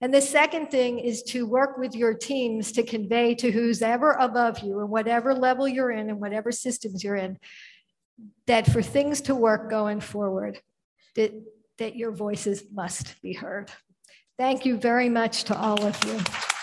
[0.00, 4.12] And the second thing is to work with your teams to convey to who's ever
[4.12, 7.38] above you and whatever level you're in and whatever systems you're in,
[8.46, 10.60] that for things to work going forward,
[11.16, 11.32] that,
[11.78, 13.70] that your voices must be heard.
[14.36, 16.53] Thank you very much to all of you.